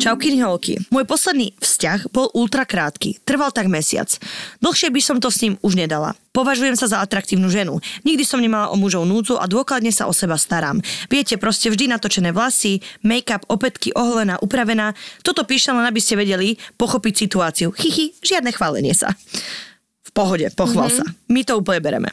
[0.00, 0.80] Čauky holky.
[0.88, 3.20] Môj posledný vzťah bol ultra krátky.
[3.20, 4.08] Trval tak mesiac.
[4.64, 6.16] Dlhšie by som to s ním už nedala.
[6.32, 7.84] Považujem sa za atraktívnu ženu.
[8.08, 10.80] Nikdy som nemala o mužov núdzu a dôkladne sa o seba starám.
[11.12, 14.96] Viete, proste vždy natočené vlasy, make-up, opätky, oholená, upravená.
[15.20, 17.68] Toto píšem len aby ste vedeli pochopiť situáciu.
[17.76, 19.12] Chychy, žiadne chválenie sa.
[20.00, 21.12] V pohode, pochval mm-hmm.
[21.12, 21.28] sa.
[21.28, 22.10] My to úplne bereme.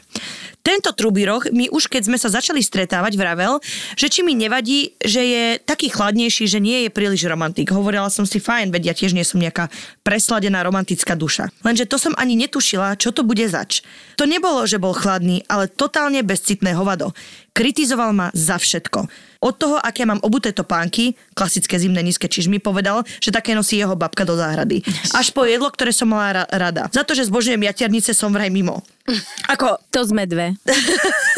[0.68, 3.56] Tento trubiroch mi už keď sme sa začali stretávať vravel,
[3.96, 7.72] že či mi nevadí, že je taký chladnejší, že nie je príliš romantik.
[7.72, 9.72] Hovorila som si fajn, veď ja tiež nie som nejaká
[10.04, 11.48] presladená romantická duša.
[11.64, 13.80] Lenže to som ani netušila, čo to bude zač.
[14.20, 17.16] To nebolo, že bol chladný, ale totálne bezcitné hovado.
[17.56, 19.08] Kritizoval ma za všetko.
[19.38, 23.94] Od toho, aké mám obuté topánky, klasické zimné nízke čižmy, povedal, že také nosí jeho
[23.94, 24.82] babka do záhrady.
[25.14, 26.90] Až po jedlo, ktoré som mala ra- rada.
[26.90, 28.82] Za to, že zbožujem jatiarnice, som vraj mimo.
[29.46, 29.78] Ako...
[29.94, 30.54] To sme dve.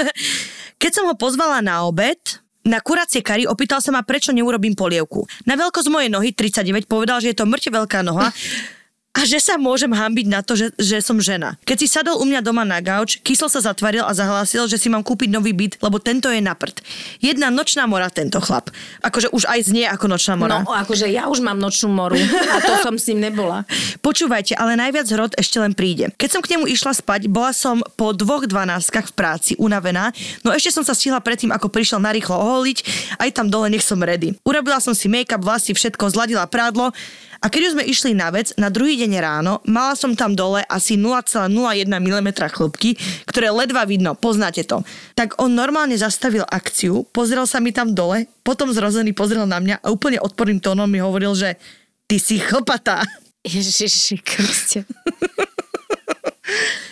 [0.83, 2.19] Keď som ho pozvala na obed,
[2.65, 5.25] na kuracie kary opýtal sa ma, prečo neurobím polievku.
[5.49, 8.33] Na veľkosť mojej nohy 39 povedal, že je to mŕte veľká noha
[9.11, 11.59] a že sa môžem hambiť na to, že, že som žena.
[11.66, 14.87] Keď si sadol u mňa doma na gauč, kyslo sa zatvaril a zahlásil, že si
[14.87, 16.79] mám kúpiť nový byt, lebo tento je na prd.
[17.19, 18.71] Jedna nočná mora tento chlap.
[19.02, 20.63] Akože už aj znie ako nočná mora.
[20.63, 23.67] No, akože ja už mám nočnú moru a to som s ním nebola.
[24.07, 26.15] Počúvajte, ale najviac hrot ešte len príde.
[26.15, 30.15] Keď som k nemu išla spať, bola som po dvoch dvanáctkach v práci, unavená,
[30.47, 32.79] no ešte som sa stihla predtým, ako prišiel narýchlo oholiť,
[33.19, 34.39] aj tam dole nech som ready.
[34.47, 36.95] Urobila som si make-up, vlasy, všetko, zladila prádlo
[37.41, 40.60] a keď už sme išli na vec, na druhý deň ráno, mala som tam dole
[40.69, 41.49] asi 0,01
[41.88, 44.85] mm chlopky, ktoré ledva vidno, poznáte to.
[45.16, 49.80] Tak on normálne zastavil akciu, pozrel sa mi tam dole, potom zrozený pozrel na mňa
[49.80, 51.57] a úplne odporným tónom mi hovoril, že
[52.05, 53.01] ty si chlpatá.
[53.41, 54.85] Ježiši Kriste.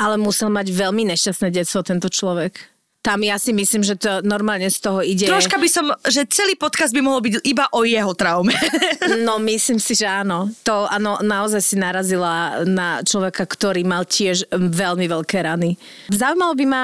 [0.01, 4.67] Ale musel mať veľmi nešťastné detstvo tento človek tam ja si myslím, že to normálne
[4.67, 5.31] z toho ide.
[5.31, 8.51] Troška by som, že celý podcast by mohol byť iba o jeho traume.
[9.27, 10.51] no myslím si, že áno.
[10.67, 15.79] To áno, naozaj si narazila na človeka, ktorý mal tiež veľmi veľké rany.
[16.11, 16.83] Zaujímalo by ma,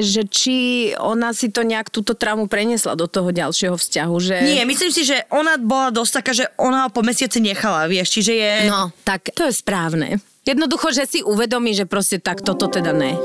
[0.00, 0.56] že či
[1.00, 4.36] ona si to nejak túto traumu preniesla do toho ďalšieho vzťahu, že...
[4.44, 8.20] Nie, myslím si, že ona bola dosť taká, že ona ho po mesiaci nechala, vieš,
[8.20, 8.52] čiže je...
[8.68, 10.20] No, tak to je správne.
[10.44, 13.16] Jednoducho, že si uvedomí, že proste tak toto teda ne.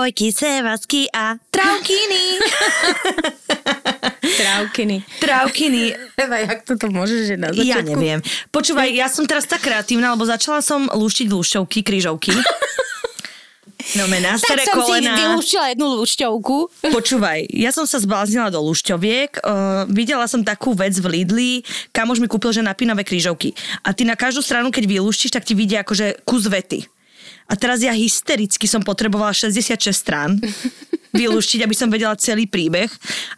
[0.00, 2.40] Ahojky, sevasky a traukiny.
[4.40, 5.04] Traukiny.
[5.20, 5.92] Traukiny.
[6.16, 7.68] Eva, jak toto môžeš že na začiatku?
[7.68, 8.24] Ja neviem.
[8.48, 12.32] Počúvaj, ja som teraz tak kreatívna, lebo začala som lúštiť lúšťovky, krížovky.
[13.98, 15.16] No me na staré tak som kolena.
[15.16, 16.56] si vylúštila jednu lúšťovku.
[16.94, 21.52] Počúvaj, ja som sa zbláznila do lúšťoviek, uh, videla som takú vec v Lidli,
[21.90, 23.50] kamož mi kúpil, že napínavé krížovky.
[23.82, 26.86] A ty na každú stranu, keď vylúštiš, tak ti vidia akože kus vety.
[27.50, 30.38] A teraz ja hystericky som potrebovala 66 strán
[31.18, 32.86] vylúštiť, aby som vedela celý príbeh.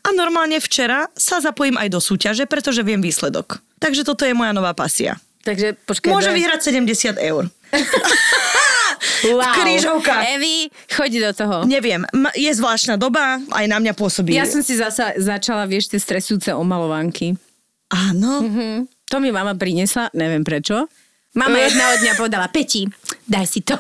[0.05, 3.65] A normálne včera sa zapojím aj do súťaže, pretože viem výsledok.
[3.81, 5.17] Takže toto je moja nová pasia.
[5.43, 6.13] Takže počkaj.
[6.13, 7.49] Môže vyhrať 70 eur.
[9.23, 9.39] Wow.
[9.39, 10.23] V krížovkách.
[10.35, 10.57] Evi,
[10.91, 11.63] chodí do toho.
[11.67, 12.03] Neviem,
[12.35, 14.35] je zvláštna doba, aj na mňa pôsobí.
[14.35, 17.39] Ja som si zasa začala, vieš, tie stresujúce omalovanky.
[17.91, 18.43] Áno.
[18.43, 18.91] Mhm.
[19.13, 20.89] To mi mama priniesla, neviem prečo.
[21.33, 22.85] Mama jedného dňa povedala, Peti,
[23.25, 23.73] daj si to.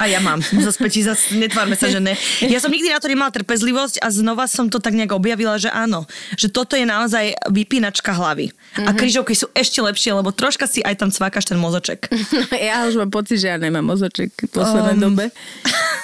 [0.00, 0.40] A ja mám.
[0.40, 2.16] Zo späti zase netvárme sa, že ne.
[2.40, 5.68] Ja som nikdy na to nemala trpezlivosť a znova som to tak nejak objavila, že
[5.68, 6.08] áno.
[6.40, 8.48] Že toto je naozaj vypínačka hlavy.
[8.48, 8.86] Mm-hmm.
[8.88, 12.08] A križovky sú ešte lepšie, lebo troška si aj tam cvákaš ten mozoček.
[12.70, 15.04] Ja už mám pocit, že ja nemám mozoček v poslednej um.
[15.10, 15.34] dobe.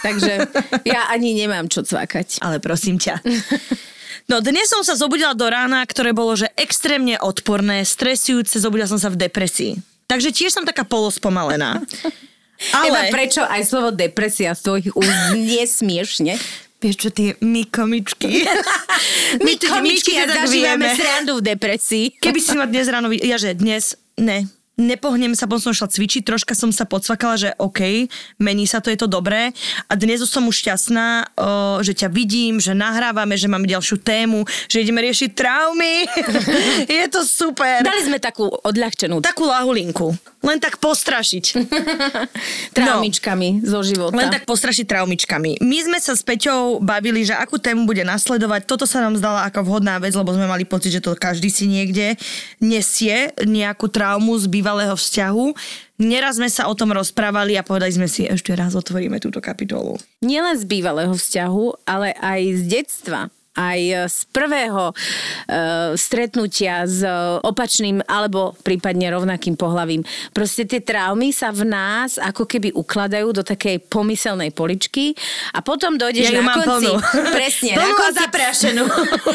[0.04, 0.44] Takže
[0.84, 2.44] ja ani nemám čo cvakať.
[2.44, 3.22] Ale prosím ťa.
[4.26, 8.98] No dnes som sa zobudila do rána, ktoré bolo že extrémne odporné, stresujúce, zobudila som
[8.98, 9.95] sa v depresii.
[10.06, 11.82] Takže tiež som taká polospomalená.
[12.72, 12.88] Ale...
[12.88, 16.40] Eva, prečo aj slovo depresia z tvojich úst nesmiešne?
[16.80, 18.48] Vieš čo, tie my komičky.
[19.40, 22.06] my, my komičky ja zažívame srandu v depresii.
[22.16, 23.12] Keby si ma dnes ráno...
[23.12, 24.00] Ja že dnes...
[24.16, 28.84] Ne, nepohnem sa, potom som šla cvičiť, troška som sa podsvakala, že OK, mení sa
[28.84, 29.56] to, je to dobré.
[29.88, 31.32] A dnes som už šťastná,
[31.80, 36.04] že ťa vidím, že nahrávame, že máme ďalšiu tému, že ideme riešiť traumy.
[37.00, 37.80] je to super.
[37.80, 39.24] Dali sme takú odľahčenú.
[39.24, 40.12] Takú lahulinku.
[40.44, 41.44] Len tak postrašiť.
[42.76, 44.14] traumičkami no, zo života.
[44.14, 45.64] Len tak postrašiť traumičkami.
[45.64, 48.68] My sme sa s Peťou bavili, že akú tému bude nasledovať.
[48.68, 51.66] Toto sa nám zdala ako vhodná vec, lebo sme mali pocit, že to každý si
[51.66, 52.14] niekde
[52.62, 55.44] nesie nejakú traumu z bývalého vzťahu.
[56.02, 59.94] Neraz sme sa o tom rozprávali a povedali sme si, ešte raz otvoríme túto kapitolu.
[60.26, 63.30] Nielen z bývalého vzťahu, ale aj z detstva.
[63.56, 63.80] Aj
[64.12, 67.02] z prvého uh, stretnutia s
[67.42, 70.04] opačným alebo prípadne rovnakým pohlavím.
[70.36, 75.16] Proste tie traumy sa v nás ako keby ukladajú do takej pomyselnej poličky
[75.56, 76.68] a potom dojdeš Ja na konci...
[76.68, 76.92] plnú.
[77.32, 77.72] Presne.
[77.74, 78.84] Plnú na konci zaprášenú.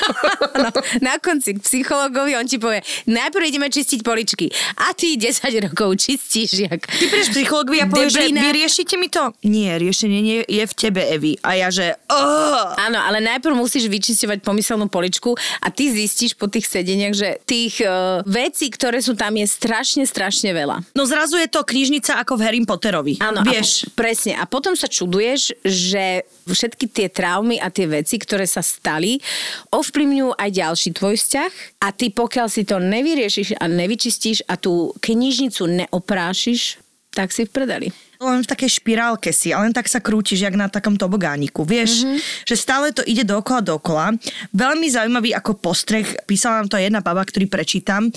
[0.63, 0.69] no,
[1.01, 5.97] na konci k psychologovi on ti povie, najprv ideme čistiť poličky a ty 10 rokov
[5.97, 6.81] čistíš jak...
[6.85, 9.33] Ty prídeš psychologovi a povieš, že vy riešite mi to?
[9.45, 11.33] Nie, riešenie nie je v tebe, Evi.
[11.41, 11.97] A ja, že...
[12.11, 12.73] Oh!
[12.77, 17.79] Áno, ale najprv musíš vyčisťovať pomyselnú poličku a ty zistíš po tých sedeniach, že tých
[17.79, 20.83] uh, vecí, ktoré sú tam, je strašne, strašne veľa.
[20.91, 23.23] No zrazu je to knižnica ako v Harry Potterovi.
[23.23, 24.35] Áno, Vieš, A, po- presne.
[24.35, 29.23] A potom sa čuduješ, že všetky tie traumy a tie veci, ktoré sa stali,
[29.71, 34.91] ovplyvňujú aj ďalší tvoj vzťah a ty pokiaľ si to nevyriešiš a nevyčistíš a tú
[34.99, 36.83] knižnicu neoprášiš,
[37.15, 37.87] tak si v predali.
[38.21, 41.65] Len v takej špirálke si a len tak sa krútiš, jak na takom tobogániku.
[41.65, 42.05] Vieš, Mhm.
[42.05, 42.45] mm-hmm.
[42.45, 44.05] že stále to ide dookola, dookola.
[44.53, 48.13] Veľmi zaujímavý ako postreh, písala nám to jedna baba, ktorý prečítam,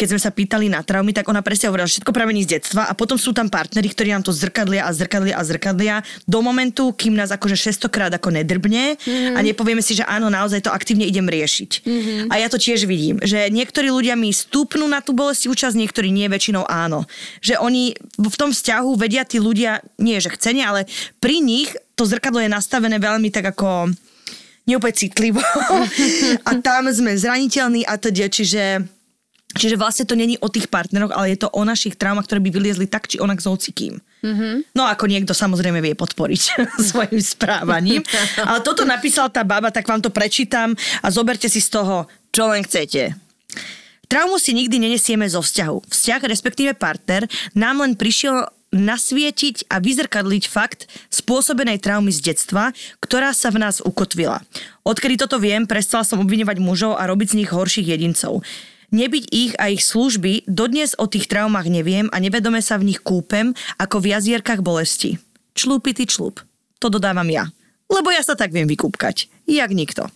[0.00, 2.88] keď sme sa pýtali na traumy, tak ona presne hovorila, že všetko pramení z detstva
[2.88, 6.96] a potom sú tam partneri, ktorí nám to zrkadlia a zrkadlia a zrkadlia do momentu,
[6.96, 9.36] kým nás akože 600 krát ako nedrbne mm-hmm.
[9.36, 11.84] a nepovieme si, že áno, naozaj to aktívne idem riešiť.
[11.84, 12.32] Mm-hmm.
[12.32, 16.08] A ja to tiež vidím, že niektorí ľudia mi stúpnú na tú bolestivú časť, niektorí
[16.08, 17.04] nie, väčšinou áno.
[17.44, 20.88] Že oni v tom vzťahu vedia tí ľudia, nie že chcene, ale
[21.20, 23.92] pri nich to zrkadlo je nastavené veľmi tak ako
[24.64, 25.44] neúplne citlivo
[26.48, 28.86] a tam sme zraniteľní a teda, čiže
[29.50, 32.50] Čiže vlastne to není o tých partneroch, ale je to o našich traumách, ktoré by
[32.54, 33.98] vyliezli tak či onak s hocikým.
[34.22, 34.78] Mm-hmm.
[34.78, 36.42] No ako niekto samozrejme vie podporiť
[36.90, 38.06] svojim správaním.
[38.38, 42.46] Ale toto napísala tá baba, tak vám to prečítam a zoberte si z toho, čo
[42.46, 43.18] len chcete.
[44.10, 45.86] Traumu si nikdy nenesieme zo vzťahu.
[45.86, 52.70] Vzťah, respektíve partner, nám len prišiel nasvietiť a vyzrkadliť fakt spôsobenej traumy z detstva,
[53.02, 54.46] ktorá sa v nás ukotvila.
[54.86, 58.46] Odkedy toto viem, prestala som obviňovať mužov a robiť z nich horších jedincov.
[58.90, 62.98] Nebyť ich a ich služby, dodnes o tých traumách neviem a nevedome sa v nich
[62.98, 65.22] kúpem ako v jazierkach bolesti.
[65.54, 66.42] Člúpity člup.
[66.82, 67.46] To dodávam ja.
[67.90, 69.26] Lebo ja sa tak viem vykúpkať.
[69.50, 70.06] Jak nikto.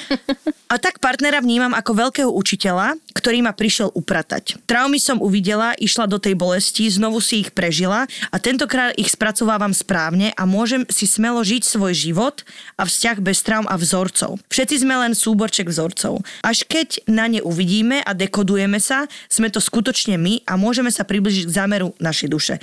[0.72, 4.60] A tak partnera vnímam ako veľkého učiteľa, ktorý ma prišiel upratať.
[4.68, 9.70] Traumy som uvidela, išla do tej bolesti, znovu si ich prežila a tentokrát ich spracovávam
[9.70, 12.42] správne a môžem si smelo žiť svoj život
[12.74, 14.42] a vzťah bez traum a vzorcov.
[14.50, 16.26] Všetci sme len súborček vzorcov.
[16.42, 21.06] Až keď na ne uvidíme a dekodujeme sa, sme to skutočne my a môžeme sa
[21.06, 22.54] približiť k zámeru našej duše.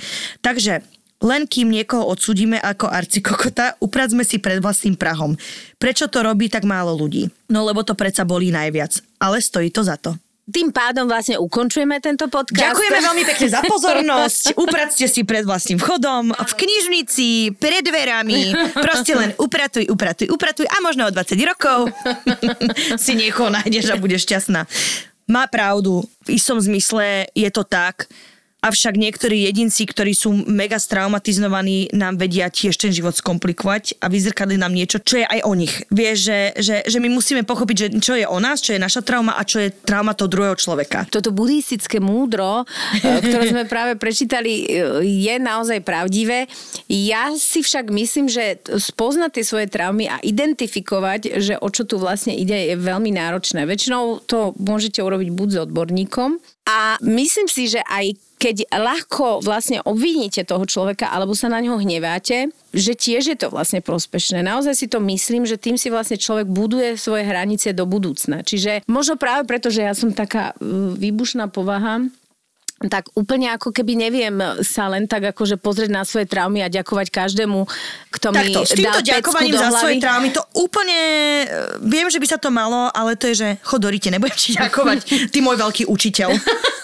[0.44, 0.84] Takže
[1.24, 5.32] len kým niekoho odsudíme ako arcikokota, upracme si pred vlastným prahom.
[5.80, 7.32] Prečo to robí tak málo ľudí?
[7.48, 9.00] No lebo to predsa bolí najviac.
[9.16, 10.12] Ale stojí to za to.
[10.44, 12.76] Tým pádom vlastne ukončujeme tento podcast.
[12.76, 14.52] Ďakujeme veľmi pekne za pozornosť.
[14.68, 18.52] Upracte si pred vlastným vchodom, v knižnici, pred dverami.
[18.76, 21.88] Proste len upratuj, upratuj, upratuj a možno o 20 rokov
[23.00, 24.68] si niekoho nájdeš a budeš šťastná.
[25.24, 28.04] Má pravdu, v istom zmysle je to tak,
[28.64, 34.56] Avšak niektorí jedinci, ktorí sú mega straumatizovaní, nám vedia tiež ten život skomplikovať a vyzrkadli
[34.56, 35.84] nám niečo, čo je aj o nich.
[35.92, 39.04] Vieš, že, že, že my musíme pochopiť, že čo je o nás, čo je naša
[39.04, 41.04] trauma a čo je trauma toho druhého človeka.
[41.12, 46.48] Toto buddhistické múdro, e, ktoré sme práve prečítali, e, je naozaj pravdivé.
[46.88, 52.00] Ja si však myslím, že spoznať tie svoje traumy a identifikovať, že o čo tu
[52.00, 53.68] vlastne ide, je veľmi náročné.
[53.68, 59.80] Väčšinou to môžete urobiť buď s odborníkom a myslím si, že aj keď ľahko vlastne
[59.80, 64.44] obviníte toho človeka alebo sa na ňo hneváte, že tiež je to vlastne prospešné.
[64.44, 68.44] Naozaj si to myslím, že tým si vlastne človek buduje svoje hranice do budúcna.
[68.44, 72.04] Čiže možno práve preto, že ja som taká uh, výbušná povaha,
[72.84, 77.08] tak úplne ako keby neviem sa len tak akože pozrieť na svoje traumy a ďakovať
[77.08, 77.64] každému,
[78.12, 81.00] kto mi Takto, s týmto ďakovaním do za svoje traumy, to úplne,
[81.46, 85.30] e, viem, že by sa to malo, ale to je, že chodorite, nebudem ti ďakovať,
[85.32, 86.34] ty môj veľký učiteľ.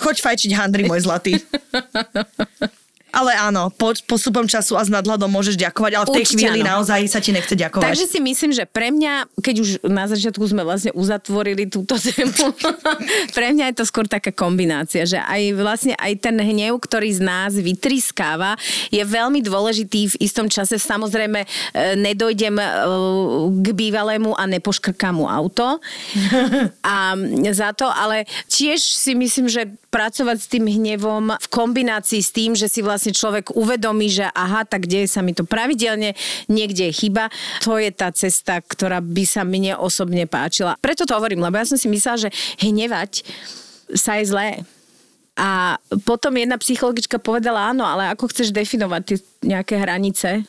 [0.00, 1.36] Choď fajčiť handry, môj zlatý.
[3.10, 6.60] Ale áno, po, postupom času a s nadhľadom môžeš ďakovať, ale v tej Určite chvíli
[6.62, 6.70] áno.
[6.78, 7.86] naozaj sa ti nechce ďakovať.
[7.86, 12.54] Takže si myslím, že pre mňa, keď už na začiatku sme vlastne uzatvorili túto tému,
[13.36, 17.22] pre mňa je to skôr taká kombinácia, že aj vlastne aj ten hnev, ktorý z
[17.22, 18.54] nás vytriskáva,
[18.88, 20.78] je veľmi dôležitý v istom čase.
[20.78, 21.48] Samozrejme, e,
[21.98, 22.66] nedojdem e,
[23.62, 25.78] k bývalému a nepoškrkám mu auto.
[26.80, 27.14] A
[27.52, 32.54] za to, ale tiež si myslím, že pracovať s tým hnevom v kombinácii s tým,
[32.54, 36.12] že si vlastne človek uvedomí, že aha, tak deje sa mi to pravidelne,
[36.52, 37.32] niekde je chyba.
[37.64, 40.76] To je tá cesta, ktorá by sa mne osobne páčila.
[40.84, 42.30] Preto to hovorím, lebo ja som si myslela, že
[42.60, 43.24] hnevať
[43.96, 44.48] sa je zlé.
[45.40, 49.16] A potom jedna psychologička povedala, áno, ale ako chceš definovať tie
[49.56, 50.44] nejaké hranice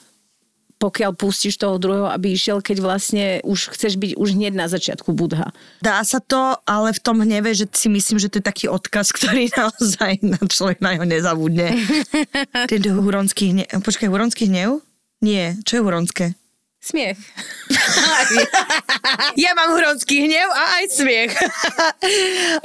[0.82, 5.14] pokiaľ pustíš toho druhého, aby išiel, keď vlastne už chceš byť už hneď na začiatku
[5.14, 5.54] budha.
[5.86, 9.14] Dá sa to, ale v tom hneve, že si myslím, že to je taký odkaz,
[9.18, 11.78] ktorý naozaj na človek na ňo nezabudne.
[12.72, 13.70] Ten huronský hnev.
[13.86, 14.82] Počkaj, huronský hnev?
[15.22, 16.26] Nie, čo je huronské?
[16.82, 17.22] Smiech.
[19.46, 21.34] ja mám huronský hnev a aj smiech.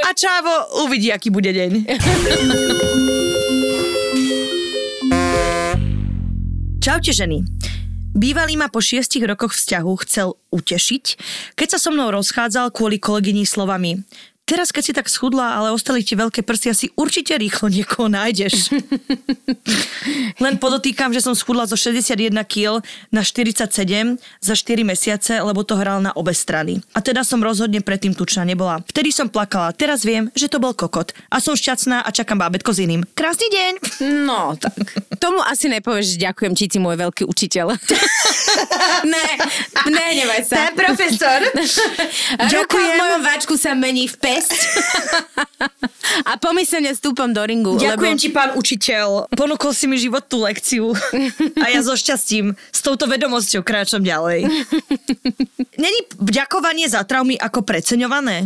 [0.01, 1.85] a Čávo uvidí, aký bude deň.
[6.81, 7.56] Čaute ženy.
[8.17, 11.05] Bývalý ma po šiestich rokoch vzťahu chcel utešiť,
[11.53, 14.01] keď sa so mnou rozchádzal kvôli kolegyni slovami
[14.47, 18.71] Teraz, keď si tak schudla, ale ostali ti veľké prsty, asi určite rýchlo niekoho nájdeš.
[20.45, 22.79] Len podotýkam, že som schudla zo 61 kg
[23.11, 23.67] na 47
[24.23, 26.79] za 4 mesiace, lebo to hral na obe strany.
[26.95, 28.87] A teda som rozhodne predtým tučná nebola.
[28.87, 31.11] Vtedy som plakala, teraz viem, že to bol kokot.
[31.27, 33.03] A som šťastná a čakám bábetko s iným.
[33.19, 33.73] Krásny deň!
[34.31, 34.95] No, tak.
[35.19, 37.75] Tomu asi nepovieš, že ďakujem ti, ti môj veľký učiteľ.
[39.11, 39.27] ne,
[39.91, 40.71] ne, nevaj sa.
[40.71, 41.43] Ten profesor.
[42.55, 44.53] Ruka v mojom váčku sa mení v pe jesť.
[46.31, 47.81] a pomyselne stúpam do ringu.
[47.81, 48.23] Ďakujem lebo...
[48.23, 49.33] ti, pán učiteľ.
[49.33, 50.93] Ponúkol si mi životnú lekciu.
[51.65, 54.47] a ja so šťastím s touto vedomosťou kráčam ďalej.
[55.83, 58.45] Není ďakovanie za traumy ako preceňované?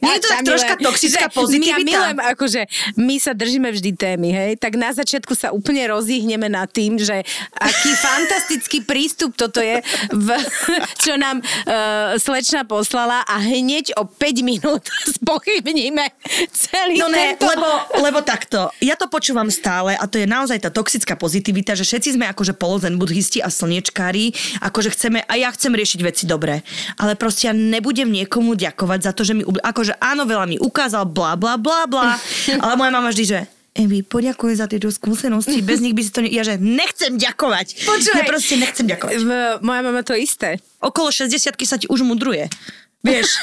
[0.00, 1.74] Nie je to tak troška toxická pozitivita?
[1.74, 2.60] Ja milujem, akože
[3.00, 7.26] my sa držíme vždy témy, hej, tak na začiatku sa úplne rozíhneme nad tým, že
[7.58, 10.28] aký fantastický prístup toto je, v,
[11.04, 14.86] čo nám uh, slečna poslala a hneď o 5 minút
[15.18, 16.04] spochybníme
[16.54, 17.50] celý no ne, tento...
[17.50, 17.68] lebo,
[18.00, 22.16] lebo takto, ja to počúvam stále a to je naozaj tá toxická pozitivita, že všetci
[22.20, 26.62] sme akože polozen budhisti a slniečkári, akože chceme, a ja chcem riešiť veci dobre,
[27.00, 31.08] ale proste ja nebudem niekomu ďakovať za to, že mi, akože áno, veľa mi ukázal,
[31.08, 32.20] bla, bla, bla, bla,
[32.62, 33.40] ale moja mama vždy, že
[33.74, 36.22] Evi, poďakujem za tieto skúsenosti, bez nich by si to...
[36.22, 36.30] Ne...
[36.30, 37.82] Ja že nechcem ďakovať.
[37.82, 38.22] Počúvaj.
[38.22, 39.18] Ja proste nechcem ďakovať.
[39.66, 40.62] Moja mama to isté.
[40.78, 42.46] Okolo 60 sa ti už mudruje.
[43.04, 43.36] Vieš.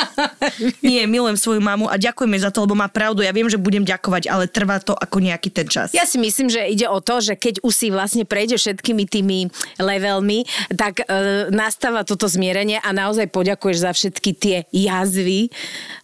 [0.84, 3.24] Nie, milujem svoju mamu a ďakujem za to, lebo má pravdu.
[3.24, 5.96] Ja viem, že budem ďakovať, ale trvá to ako nejaký ten čas.
[5.96, 9.48] Ja si myslím, že ide o to, že keď už si vlastne prejde všetkými tými
[9.80, 10.44] levelmi,
[10.76, 15.48] tak e, nastáva toto zmierenie a naozaj poďakuješ za všetky tie jazvy,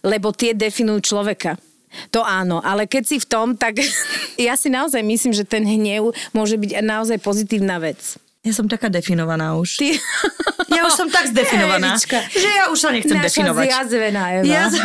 [0.01, 1.61] lebo tie definujú človeka.
[2.15, 3.77] To áno, ale keď si v tom, tak
[4.49, 8.17] ja si naozaj myslím, že ten hnev môže byť naozaj pozitívna vec.
[8.41, 9.69] Ja som taká definovaná už.
[9.77, 9.89] Ty...
[10.71, 12.23] Ja už som tak zdefinovaná, Evička.
[12.31, 13.65] že ja už sa nechcem Naša definovať.
[13.67, 14.45] zjazvená Eva.
[14.47, 14.63] Ja...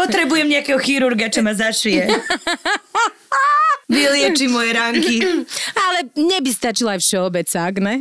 [0.00, 2.08] Potrebujem nejakého chirurga, čo ma zašije.
[3.92, 5.16] Vylieči moje ránky.
[5.76, 8.00] Ale neby stačila aj všeobecák, ne?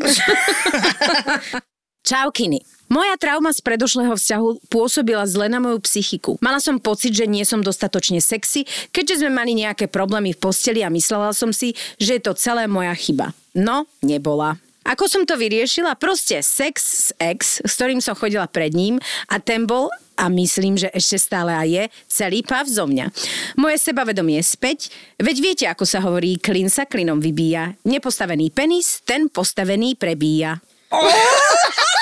[2.08, 2.64] Čaukiny.
[2.86, 6.38] Moja trauma z predošlého vzťahu pôsobila zle na moju psychiku.
[6.38, 10.86] Mala som pocit, že nie som dostatočne sexy, keďže sme mali nejaké problémy v posteli
[10.86, 13.34] a myslela som si, že je to celé moja chyba.
[13.58, 14.62] No, nebola.
[14.86, 15.98] Ako som to vyriešila?
[15.98, 19.02] Proste sex s ex, s ktorým som chodila pred ním
[19.34, 23.10] a ten bol a myslím, že ešte stále aj je, celý pav zo mňa.
[23.58, 27.74] Moje sebavedomie späť, veď viete, ako sa hovorí, klin sa klinom vybíja.
[27.82, 30.62] Nepostavený penis, ten postavený prebíja.
[30.94, 31.02] Oh!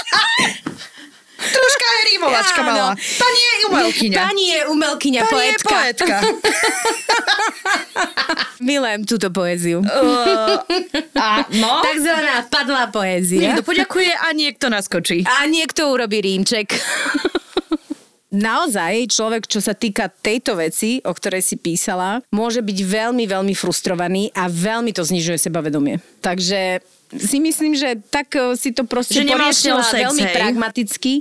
[1.43, 2.91] Troška aj rímovačka ja, mala.
[2.95, 4.17] Pani je umelkyňa.
[4.17, 5.75] Pani je umelkyňa, Pani poetka.
[5.75, 6.15] je poetka.
[8.67, 9.83] Milujem túto poéziu.
[9.83, 10.55] Uh,
[11.19, 11.83] a no?
[11.83, 13.51] Takzvaná padlá poézia.
[13.51, 15.27] Niekto poďakuje a niekto naskočí.
[15.27, 16.71] A niekto urobí rímček.
[18.33, 23.53] naozaj človek, čo sa týka tejto veci, o ktorej si písala, môže byť veľmi, veľmi
[23.53, 25.99] frustrovaný a veľmi to znižuje sebavedomie.
[26.23, 26.81] Takže
[27.19, 30.35] si myslím, že tak e, si to proste že poriešila sex, veľmi hej.
[30.35, 31.13] pragmaticky.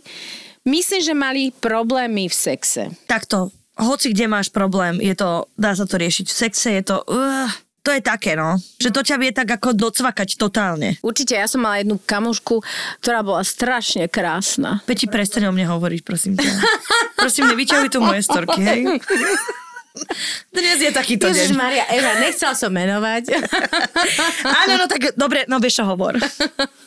[0.62, 2.94] Myslím, že mali problémy v sexe.
[3.10, 6.96] Takto, hoci kde máš problém, je to, dá sa to riešiť v sexe, je to...
[7.10, 7.50] Uh,
[7.82, 8.62] to je také, no.
[8.78, 11.02] Že to ťa vie tak ako docvakať totálne.
[11.02, 12.62] Určite, ja som mala jednu kamošku,
[13.02, 14.78] ktorá bola strašne krásna.
[14.86, 16.46] Peti, prestaň o mne hovoriť, prosím ťa.
[17.18, 18.80] prosím, nevyťahuj tu moje storky, hej.
[20.48, 21.58] Dnes je takýto Ježiš deň.
[21.60, 23.28] Maria, Eva, nechcel som menovať.
[24.64, 26.16] Áno, no tak dobre, no vieš hovor.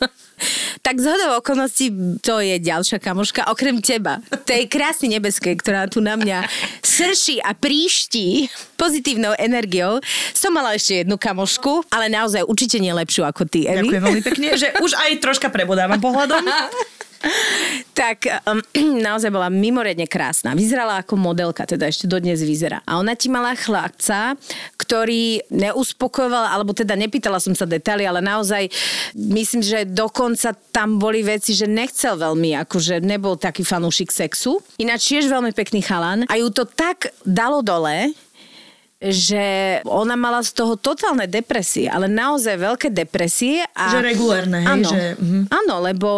[0.86, 4.18] tak z hodou okolností to je ďalšia kamoška, okrem teba.
[4.42, 6.50] Tej krásy nebeskej, ktorá tu na mňa
[6.82, 10.02] srší a príští pozitívnou energiou.
[10.34, 13.86] Som mala ešte jednu kamošku, ale naozaj určite nie lepšiu ako ty, Evi.
[13.86, 16.42] Ďakujem veľmi pekne, že už aj troška prebodávam pohľadom.
[17.96, 18.60] tak um,
[19.06, 20.52] naozaj bola mimoriadne krásna.
[20.52, 22.84] Vyzerala ako modelka, teda ešte dodnes vyzerá.
[22.84, 24.36] A ona ti mala chlapca,
[24.76, 28.68] ktorý neuspokojoval, alebo teda nepýtala som sa detaily, ale naozaj
[29.16, 34.60] myslím, že dokonca tam boli veci, že nechcel veľmi, akože nebol taký fanúšik sexu.
[34.76, 38.12] Ináč tiež veľmi pekný chalan a ju to tak dalo dole,
[39.12, 39.44] že
[39.84, 43.62] ona mala z toho totálne depresie, ale naozaj veľké depresie.
[43.74, 43.92] A...
[43.92, 44.68] Že regulárne, hej?
[44.68, 45.40] Áno, že, mhm.
[45.50, 46.10] áno lebo,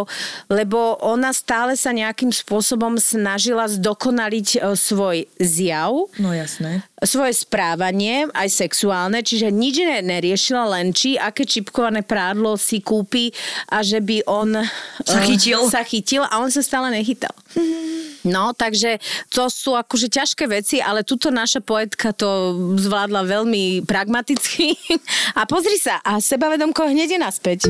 [0.52, 6.12] lebo ona stále sa nejakým spôsobom snažila zdokonaliť e, svoj zjav.
[6.20, 6.84] No jasné.
[6.98, 13.30] Svoje správanie, aj sexuálne, čiže nič ne, neriešila, len či aké čipkované prádlo si kúpi
[13.70, 14.62] a že by on
[15.06, 15.66] Sa e, chytil.
[15.70, 17.32] sa chytil a on sa stále nechytal.
[18.28, 19.00] No, takže
[19.32, 24.76] to sú akože ťažké veci, ale tuto naša poetka to zvládla veľmi pragmaticky.
[25.38, 27.60] A pozri sa, a sebavedomko hneď je naspäť.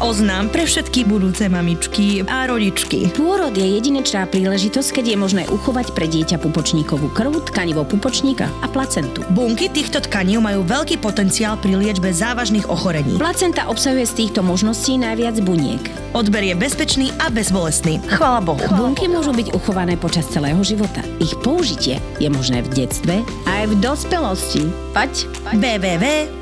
[0.00, 3.12] Oznám pre všetky budúce mamičky a rodičky.
[3.12, 8.66] Pôrod je jedinečná príležitosť, keď je možné uchovať pre dieťa pupočníkovú krv, tkanivo pupočníka a
[8.72, 9.20] placentu.
[9.28, 13.20] Bunky týchto tkaní majú veľký potenciál pri liečbe závažných ochorení.
[13.20, 15.84] Placenta obsahuje z týchto možností najviac buniek.
[16.16, 18.00] Odber je bezpečný a bezbolestný.
[18.08, 18.64] Chvala Bohu.
[18.72, 21.04] Bunky môžu byť uchované počas celého života.
[21.20, 24.64] Ich použitie je možné v detstve Aj v dospelosti.
[24.96, 25.28] Pať.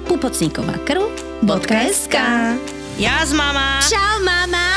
[0.07, 1.11] pupocníková krv.
[2.99, 3.79] Jas, mama.
[3.87, 4.75] Čau, mama.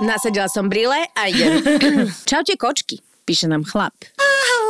[0.00, 1.60] Nasadila som brýle a idem.
[2.30, 3.92] Čaute, kočky, píše nám chlap.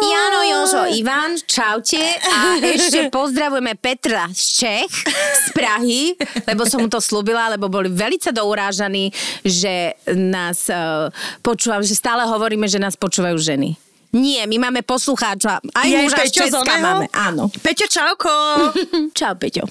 [0.03, 6.91] Jano, Jožo, Ivan, čaute a ešte pozdravujeme Petra z Čech, z Prahy, lebo som mu
[6.91, 9.15] to slúbila, lebo boli veľmi dourážaní,
[9.47, 11.07] že nás uh,
[11.39, 13.79] počúvam, že stále hovoríme, že nás počúvajú ženy.
[14.17, 16.81] Nie, my máme poslucháča, aj Je muža Peťo z Česka oného?
[16.81, 17.07] máme.
[17.13, 17.53] Áno.
[17.53, 18.33] Peťo, čauko.
[19.19, 19.69] Čau, Peťo.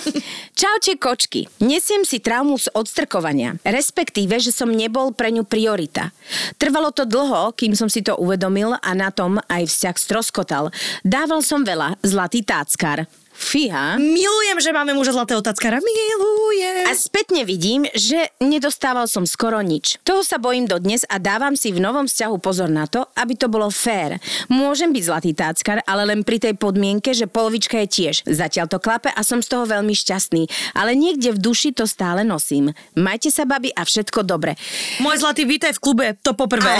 [0.60, 1.44] Čaute, kočky.
[1.60, 6.08] Nesiem si traumu z odstrkovania, respektíve, že som nebol pre ňu priorita.
[6.56, 10.72] Trvalo to dlho, kým som si to uvedomil a na tom aj vzťah stroskotal.
[11.04, 13.04] Dával som veľa, zlatý táckar.
[13.32, 13.96] Fíha.
[13.98, 15.80] Milujem, že máme muža zlatého tackara.
[15.82, 16.86] Milujem.
[16.88, 19.98] A spätne vidím, že nedostával som skoro nič.
[20.06, 23.50] Toho sa bojím dodnes a dávam si v novom vzťahu pozor na to, aby to
[23.50, 24.22] bolo fér.
[24.52, 28.14] Môžem byť zlatý táckar, ale len pri tej podmienke, že polovička je tiež.
[28.28, 30.46] Zatiaľ to klape a som z toho veľmi šťastný.
[30.76, 32.70] Ale niekde v duši to stále nosím.
[32.94, 34.54] Majte sa, babi, a všetko dobre.
[35.00, 36.76] Môj zlatý, vítaj v klube, to poprvé.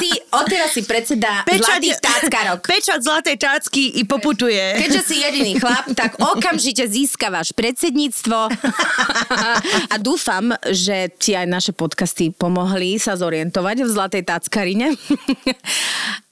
[0.00, 2.64] Si, odteraz si predseda zlatých táckarok.
[2.64, 4.80] Pečať zlatej tácky i poputuje.
[4.80, 8.38] Keďže si jediný chlap, tak okamžite získavaš predsedníctvo
[9.90, 14.94] a dúfam, že ti aj naše podcasty pomohli sa zorientovať v Zlatej táckarine.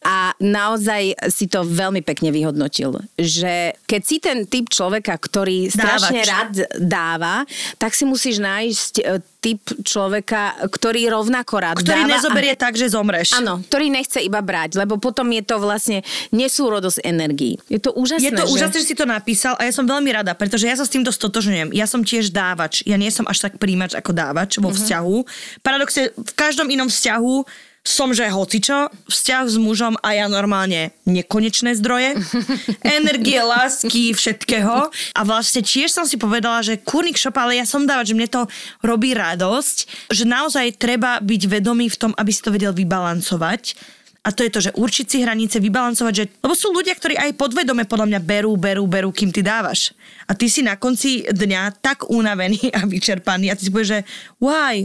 [0.01, 6.25] A naozaj si to veľmi pekne vyhodnotil, že keď si ten typ človeka, ktorý strašne
[6.25, 6.31] Dávač.
[6.33, 7.45] rád dáva,
[7.77, 12.09] tak si musíš nájsť e, typ človeka, ktorý rovnako rád Ktorý dáva.
[12.09, 13.37] a- nezoberie tak, že zomreš.
[13.37, 17.61] Áno, ktorý nechce iba brať, lebo potom je to vlastne nesúrodosť energií.
[17.69, 18.53] Je to úžasné, Je to že...
[18.57, 21.13] úžasné, že si to napísal a ja som veľmi rada, pretože ja sa s týmto
[21.13, 21.77] stotožňujem.
[21.77, 22.81] Ja som tiež dávač.
[22.89, 25.17] Ja nie som až tak príjimač ako dávač vo vzťahu.
[25.61, 31.73] Paradoxne, v každom inom vzťahu som, že hocičo, vzťah s mužom a ja normálne nekonečné
[31.81, 32.13] zdroje,
[33.01, 34.93] energie, lásky, všetkého.
[35.17, 38.29] A vlastne tiež som si povedala, že kurník šop, ale ja som dávač, že mne
[38.29, 38.43] to
[38.85, 43.77] robí radosť, že naozaj treba byť vedomý v tom, aby si to vedel vybalancovať.
[44.21, 46.25] A to je to, že určiť si hranice, vybalancovať, že...
[46.45, 49.97] Lebo sú ľudia, ktorí aj podvedome podľa mňa berú, berú, berú, kým ty dávaš.
[50.29, 54.01] A ty si na konci dňa tak unavený a vyčerpaný a ty si povieš, že
[54.37, 54.85] why?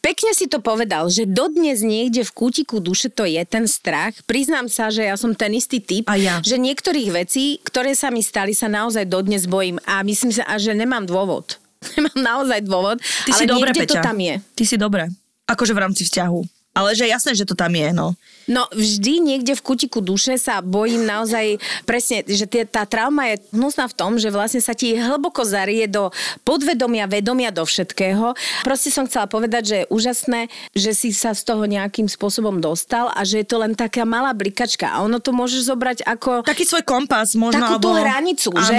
[0.00, 4.16] Pekne si to povedal, že dodnes niekde v kútiku duše to je ten strach.
[4.24, 6.40] Priznám sa, že ja som ten istý typ, A ja.
[6.40, 10.72] že niektorých vecí, ktoré sa mi stali, sa naozaj dodnes bojím a myslím sa, že
[10.72, 11.60] nemám dôvod.
[11.96, 14.04] Nemám naozaj dôvod, Ty ale si dobre, niekde to Peťa.
[14.04, 14.34] tam je.
[14.52, 15.02] Ty si dobre.
[15.48, 16.40] Akože v rámci vzťahu.
[16.76, 18.12] Ale že jasné, že to tam je, no.
[18.50, 23.38] No vždy niekde v kutiku duše sa bojím naozaj presne, že tie, tá trauma je
[23.54, 26.10] hnusná v tom, že vlastne sa ti hlboko zarie do
[26.42, 28.34] podvedomia, vedomia, do všetkého.
[28.66, 30.40] Proste som chcela povedať, že je úžasné,
[30.74, 34.34] že si sa z toho nejakým spôsobom dostal a že je to len taká malá
[34.34, 37.62] blikačka a ono to môžeš zobrať ako Taký svoj kompas možno.
[37.62, 38.02] takú tú alebo...
[38.02, 38.66] hranicu, Áno.
[38.66, 38.76] že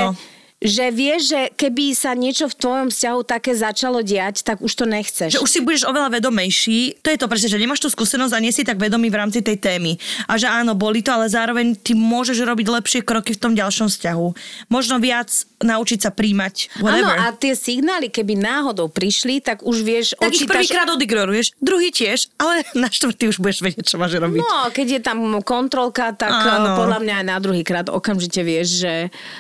[0.94, 5.34] vieš, že keby sa niečo v tvojom vzťahu také začalo diať, tak už to nechceš.
[5.34, 7.02] Že už si budeš oveľa vedomejší.
[7.02, 9.42] To je to presne, že nemáš tú skúsenosť a nie si tak vedomý v rámci
[9.42, 9.98] tej témy.
[10.30, 13.90] A že áno, boli to, ale zároveň ty môžeš robiť lepšie kroky v tom ďalšom
[13.90, 14.28] vzťahu.
[14.70, 16.82] Možno viac naučiť sa príjmať.
[16.82, 20.54] Áno, a tie signály, keby náhodou prišli, tak už vieš, tak ich odčítaš...
[20.58, 24.42] prvýkrát odignoruješ, druhý tiež, ale na štvrtý už budeš vedieť, čo máš robiť.
[24.42, 26.76] No, keď je tam kontrolka, tak Áno.
[26.76, 26.80] Áno.
[26.82, 28.94] podľa mňa aj na druhý krát okamžite vieš, že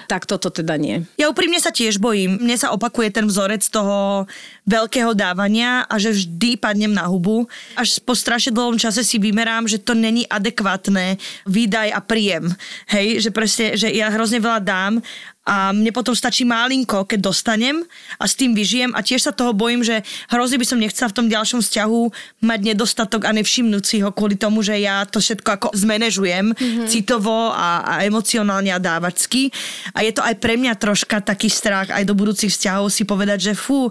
[0.05, 1.03] tak toto teda nie.
[1.17, 2.37] Ja úprimne sa tiež bojím.
[2.39, 4.29] Mne sa opakuje ten vzorec toho
[4.65, 7.49] veľkého dávania a že vždy padnem na hubu.
[7.73, 11.17] Až po strašne dlhom čase si vymerám, že to není adekvátne
[11.49, 12.53] výdaj a príjem.
[12.87, 14.93] Hej, že presne, že ja hrozne veľa dám
[15.41, 17.81] a mne potom stačí málinko, keď dostanem
[18.21, 21.17] a s tým vyžijem a tiež sa toho bojím, že hrozne by som nechcela v
[21.17, 22.01] tom ďalšom vzťahu
[22.45, 26.85] mať nedostatok a nevšimnúť si ho kvôli tomu, že ja to všetko ako zmanéžujem mm-hmm.
[26.85, 29.49] citovo a, a emocionálne a dávačsky.
[29.97, 33.49] A je to aj pre mňa troška taký strach aj do budúcich vzťahov si povedať,
[33.49, 33.89] že fú,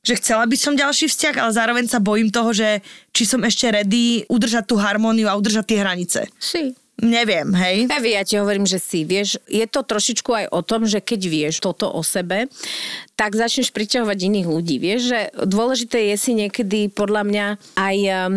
[0.00, 2.80] že chcela by som ďalší vzťah, ale zároveň sa bojím toho, že
[3.12, 6.20] či som ešte ready udržať tú harmóniu a udržať tie hranice.
[6.40, 6.72] Si.
[7.00, 7.88] Neviem, hej.
[7.88, 11.20] Ja, ja ti hovorím, že si, vieš, je to trošičku aj o tom, že keď
[11.26, 12.52] vieš toto o sebe,
[13.16, 14.76] tak začneš priťahovať iných ľudí.
[14.76, 17.46] Vieš, že dôležité je si niekedy podľa mňa
[17.80, 18.32] aj um,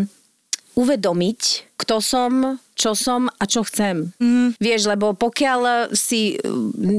[0.79, 1.39] uvedomiť,
[1.73, 4.13] kto som, čo som a čo chcem.
[4.17, 4.57] Mm.
[4.57, 6.37] Vieš, lebo pokiaľ si,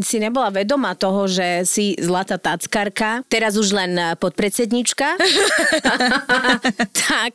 [0.02, 5.18] si nebola vedomá toho, že si zlatá tackarka, teraz už len podpredsednička,
[7.06, 7.32] tak,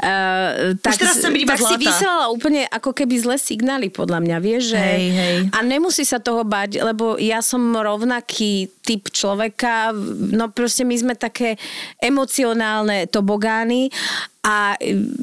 [0.00, 4.80] uh, tak, teraz tak si vysielala úplne ako keby zlé signály, podľa mňa, vieš, že...
[4.80, 5.36] Hej, hej.
[5.52, 9.92] A nemusí sa toho bať, lebo ja som rovnaký typ človeka,
[10.32, 11.56] no proste my sme také
[12.00, 13.88] emocionálne tobogány
[14.44, 14.76] a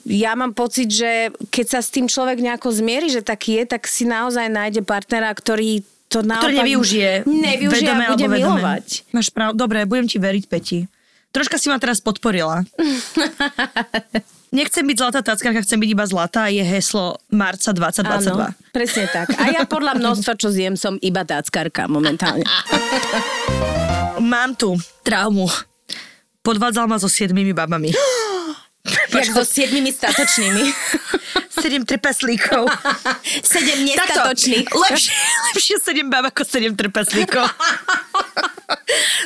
[0.10, 3.84] ja mám pocit, že keď sa s tým človek nejako zmieri, že taký je, tak
[3.86, 6.48] si naozaj nájde partnera, ktorý to naopak...
[6.48, 7.12] Ktorý nevyužije.
[7.28, 8.88] Nevyužije vedome, a bude milovať.
[9.12, 10.88] Máš prav, dobre, budem ti veriť, Peti.
[11.32, 12.64] Troška si ma teraz podporila.
[14.52, 18.36] Nechcem byť zlatá tackarka, chcem byť iba zlatá, je heslo marca 2022.
[18.36, 19.32] Áno, presne tak.
[19.40, 22.44] A ja podľa množstva, čo zjem, som iba tackarka momentálne.
[24.32, 24.76] Mám tu
[25.08, 25.48] traumu.
[26.44, 27.96] Podvádzal ma so siedmými babami.
[29.16, 30.64] Jak so siedmimi statočnými.
[31.52, 32.72] sedem trpeslíkov.
[33.44, 34.68] sedem nestatočných.
[34.72, 35.12] Takto, lepšie,
[35.52, 37.44] lepšie sedem bab ako sedem trpeslíkov.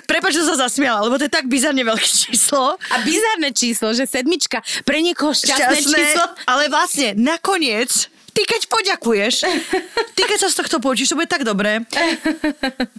[0.10, 2.76] Prepač, že sa zasmiala, lebo to je tak bizarne veľké číslo.
[2.78, 6.26] A bizarné číslo, že sedmička pre niekoho šťastné, šťastné číslo.
[6.50, 9.36] Ale vlastne, nakoniec, ty keď poďakuješ,
[10.18, 11.86] ty keď sa z tohto poučíš, to bude tak dobré.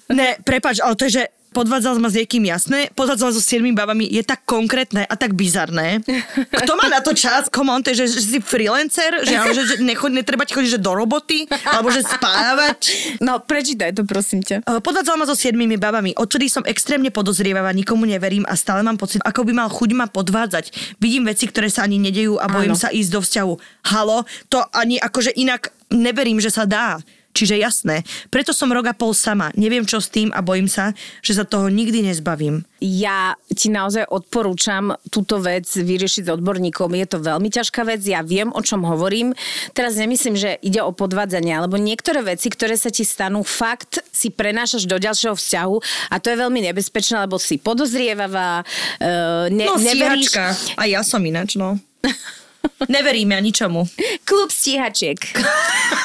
[0.09, 1.25] Ne, prepač, ale to je, že
[1.57, 6.05] podvádzal ma s niekým jasné, podvádzal so siedmi babami, je tak konkrétne a tak bizarné.
[6.53, 7.49] Kto má na to čas?
[7.49, 10.93] Come on, že, že si freelancer, že, že, že nechod, netreba ti chodiť že do
[10.93, 12.93] roboty, alebo že spávať.
[13.25, 14.69] No, prečítaj to, prosím ťa.
[14.85, 16.13] Podvádzal ma so siedmimi babami.
[16.13, 20.13] Odtedy som extrémne podozrievavá, nikomu neverím a stále mám pocit, ako by mal chuť ma
[20.13, 20.99] podvádzať.
[21.01, 22.83] Vidím veci, ktoré sa ani nedejú a bojím Áno.
[22.85, 23.53] sa ísť do vzťahu.
[23.97, 27.01] Halo, to ani akože inak neverím, že sa dá.
[27.37, 28.01] Čiže jasné,
[28.33, 29.53] preto som rok a pol sama.
[29.61, 32.65] Neviem, čo s tým a bojím sa, že sa toho nikdy nezbavím.
[32.81, 36.97] Ja ti naozaj odporúčam túto vec vyriešiť s odborníkom.
[36.97, 39.37] Je to veľmi ťažká vec, ja viem, o čom hovorím.
[39.77, 44.33] Teraz nemyslím, že ide o podvádzanie, alebo niektoré veci, ktoré sa ti stanú, fakt si
[44.33, 45.77] prenášaš do ďalšieho vzťahu
[46.09, 50.33] a to je veľmi nebezpečné, lebo si podozrievavá, uh, ne, no, neveríš...
[50.81, 51.77] A ja som ináč, no.
[52.87, 53.85] Neveríme ja ničomu.
[54.25, 55.19] Klub stíhačiek.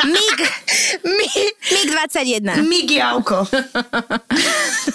[0.06, 0.40] MIG.
[1.06, 1.36] MIG.
[1.72, 2.66] MIG 21.
[2.66, 3.48] MIG javko.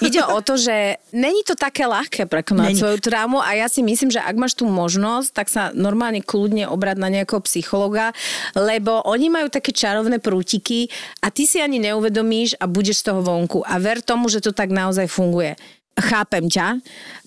[0.02, 2.80] Ide o to, že není to také ľahké prekonať není.
[2.80, 6.66] svoju traumu a ja si myslím, že ak máš tú možnosť, tak sa normálne kľudne
[6.68, 8.12] obrať na nejakého psychologa,
[8.56, 10.90] lebo oni majú také čarovné prútiky
[11.22, 13.62] a ty si ani neuvedomíš a budeš z toho vonku.
[13.64, 15.54] A ver tomu, že to tak naozaj funguje
[15.96, 16.78] chápem ťa,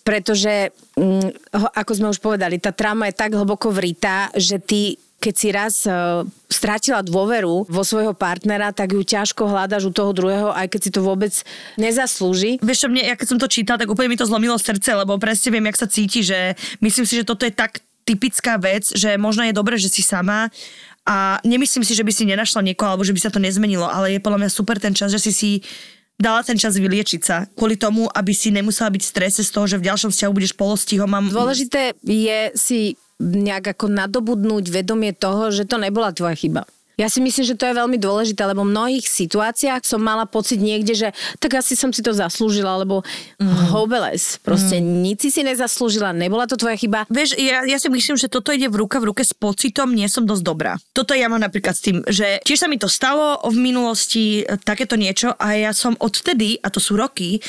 [0.06, 5.36] pretože, mm, ako sme už povedali, tá trauma je tak hlboko vritá, že ty keď
[5.36, 10.56] si raz uh, strátila dôveru vo svojho partnera, tak ju ťažko hľadaš u toho druhého,
[10.56, 11.36] aj keď si to vôbec
[11.76, 12.56] nezaslúži.
[12.64, 15.20] Vieš čo, mne, ja keď som to čítala, tak úplne mi to zlomilo srdce, lebo
[15.20, 19.20] presne viem, jak sa cíti, že myslím si, že toto je tak typická vec, že
[19.20, 20.48] možno je dobré, že si sama
[21.04, 24.16] a nemyslím si, že by si nenašla niekoho, alebo že by sa to nezmenilo, ale
[24.16, 25.52] je podľa mňa super ten čas, že si si
[26.20, 29.66] dala ten čas vyliečiť sa kvôli tomu, aby si nemusela byť v strese z toho,
[29.66, 31.08] že v ďalšom vzťahu budeš polostihom.
[31.08, 31.32] Mám...
[31.32, 36.64] Dôležité je si nejak ako nadobudnúť vedomie toho, že to nebola tvoja chyba.
[37.00, 40.60] Ja si myslím, že to je veľmi dôležité, lebo v mnohých situáciách som mala pocit
[40.60, 41.08] niekde, že
[41.40, 43.08] tak asi som si to zaslúžila, lebo
[43.40, 43.72] mm.
[43.72, 44.86] hobeles, proste mm.
[45.00, 47.08] nic si nezaslúžila, nebola to tvoja chyba.
[47.08, 50.12] Vieš, ja, ja si myslím, že toto ide v ruka v ruke s pocitom, nie
[50.12, 50.76] som dosť dobrá.
[50.92, 55.00] Toto ja mám napríklad s tým, že tiež sa mi to stalo v minulosti, takéto
[55.00, 57.40] niečo a ja som odvtedy, a to sú roky,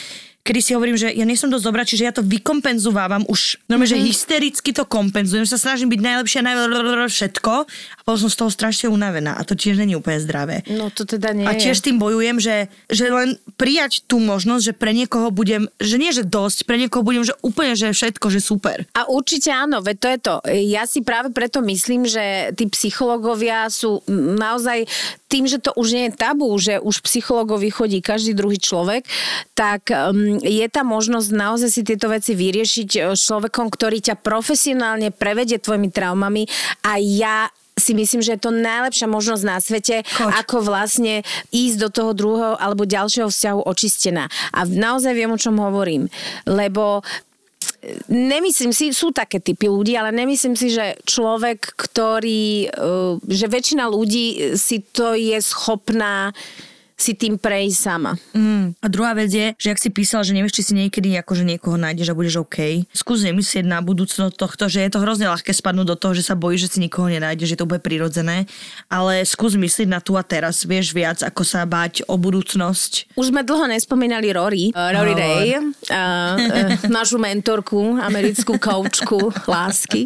[0.41, 3.93] kedy si hovorím, že ja nie som dosť dobrá, čiže ja to vykompenzovávam už, normálne,
[3.93, 4.03] mm-hmm.
[4.03, 4.09] že mhm.
[4.09, 7.53] hystericky to kompenzujem, sa snažím byť najlepšia, najlepšie všetko
[8.11, 10.67] potom som z toho strašne unavená a to tiež není úplne zdravé.
[10.67, 14.75] No to teda nie A tiež tým bojujem, že, že len prijať tú možnosť, že
[14.75, 18.43] pre niekoho budem, že nie že dosť, pre niekoho budem, že úplne, že všetko, že
[18.43, 18.83] super.
[18.99, 20.35] A určite áno, veď to je to.
[20.75, 24.91] Ja si práve preto myslím, že tí psychológovia sú naozaj
[25.31, 29.07] tým, že to už nie je tabu, že už psychologovi chodí každý druhý človek,
[29.55, 35.15] tak um, je tá možnosť naozaj si tieto veci vyriešiť uh, človekom, ktorý ťa profesionálne
[35.15, 36.51] prevedie tvojimi traumami
[36.83, 37.47] a ja
[37.81, 40.31] si myslím, že je to najlepšia možnosť na svete, Choď.
[40.45, 44.29] ako vlastne ísť do toho druhého alebo ďalšieho vzťahu očistená.
[44.53, 46.13] A naozaj viem, o čom hovorím.
[46.45, 47.01] Lebo
[48.09, 53.89] nemyslím si, sú také typy ľudí, ale nemyslím si, že človek, ktorý, eh, že väčšina
[53.89, 56.33] ľudí si to je schopná
[57.01, 58.13] si tým prejsť sama.
[58.37, 58.77] Mm.
[58.79, 61.81] A druhá vec je, že ak si písal, že nevieš, či si niekedy akože niekoho
[61.81, 62.85] nájdeš a budeš OK.
[62.93, 66.37] Skús nemyslieť na budúcnosť tohto, že je to hrozne ľahké spadnúť do toho, že sa
[66.37, 68.45] bojíš, že si nikoho nenájdeš, že to úplne prirodzené.
[68.93, 73.17] Ale skús myslieť na tu a teraz, vieš viac, ako sa báť o budúcnosť.
[73.17, 75.15] Už sme dlho nespomínali Rory, uh, Rory.
[75.17, 76.37] Day, uh, uh,
[76.87, 80.05] našu mentorku, americkú koučku lásky.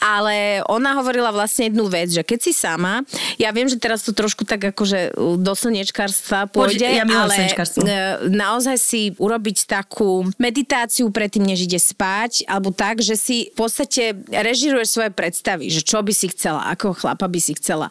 [0.00, 3.04] Ale ona hovorila vlastne jednu vec, že keď si sama,
[3.36, 5.52] ja viem, že teraz to trošku tak akože do
[6.22, 12.46] slniečkarstva pôjde, ja milujem ale e, naozaj si urobiť takú meditáciu predtým, než ide spať,
[12.46, 16.94] alebo tak, že si v podstate režiruješ svoje predstavy, že čo by si chcela, ako
[16.94, 17.90] chlapa by si chcela,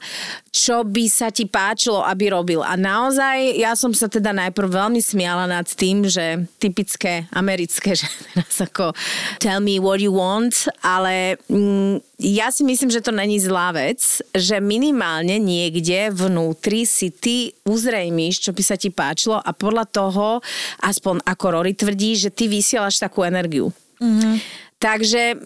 [0.51, 2.59] čo by sa ti páčilo, aby robil.
[2.59, 8.03] A naozaj, ja som sa teda najprv veľmi smiala nad tým, že typické americké, že
[8.35, 8.91] teraz ako
[9.39, 14.19] tell me what you want, ale mm, ja si myslím, že to není zlá vec,
[14.35, 20.43] že minimálne niekde vnútri si ty uzrejmíš, čo by sa ti páčilo a podľa toho,
[20.83, 23.71] aspoň ako Rory tvrdí, že ty vysielaš takú energiu.
[24.03, 24.67] Mm-hmm.
[24.81, 25.37] Takže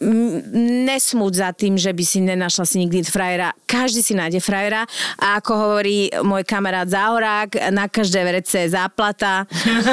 [0.87, 3.51] nesmúť za tým, že by si nenašla si nikdy frajera.
[3.67, 4.87] Každý si nájde frajera
[5.19, 9.43] a ako hovorí môj kamarát Záhorák, na každé vrece je záplata.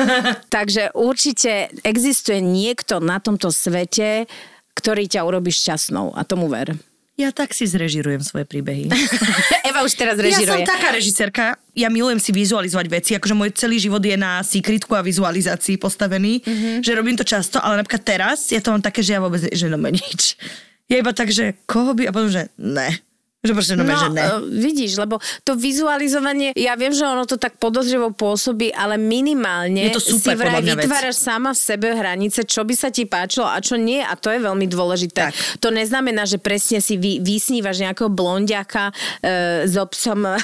[0.55, 4.31] Takže určite existuje niekto na tomto svete,
[4.79, 6.79] ktorý ťa urobí šťastnou a tomu ver.
[7.21, 8.89] Ja tak si zrežirujem svoje príbehy.
[9.69, 10.65] Eva už teraz Ja som režiruje.
[10.65, 15.05] taká režisérka, ja milujem si vizualizovať veci, akože môj celý život je na secretku a
[15.05, 16.81] vizualizácii postavený, mm-hmm.
[16.81, 19.69] že robím to často, ale napríklad teraz ja to mám také, že ja vôbec, že
[19.69, 20.41] no nič.
[20.89, 22.97] Ja iba tak, že koho by, a potom, že ne.
[23.43, 24.23] Že proste no, že ne.
[24.23, 29.91] e, vidíš, lebo to vizualizovanie, ja viem, že ono to tak podozrivo pôsobí, ale minimálne
[29.91, 30.87] Je to super, si vraj mňa vec.
[30.87, 34.31] vytváraš sama v sebe hranice, čo by sa ti páčilo a čo nie a to
[34.31, 35.35] je veľmi dôležité.
[35.35, 35.59] Tak.
[35.59, 40.39] To neznamená, že presne si vy, vysnívaš nejakého blondiaka e, s obsom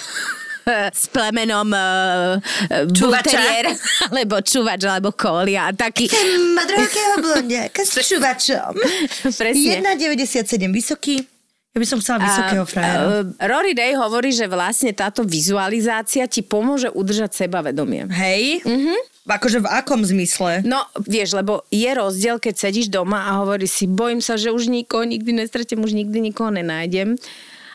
[0.92, 2.36] s plemenom uh,
[2.92, 3.40] Čuvača.
[4.12, 6.12] alebo čuvač, alebo kolia taký.
[6.12, 8.76] Drahého blondiaka s čuvačom.
[9.32, 9.80] Presne.
[9.80, 11.37] 1,97 vysoký.
[11.78, 13.02] Ja by som chcela vysokého frajera.
[13.22, 18.10] e, Rory Day hovorí, že vlastne táto vizualizácia ti pomôže udržať sebavedomie.
[18.10, 18.66] Hej?
[18.66, 18.98] Mm-hmm.
[19.30, 20.66] Akože v akom zmysle?
[20.66, 24.66] No, vieš, lebo je rozdiel, keď sedíš doma a hovoríš si, bojím sa, že už
[24.66, 27.14] nikoho nikdy nestretím, už nikdy nikoho nenájdem.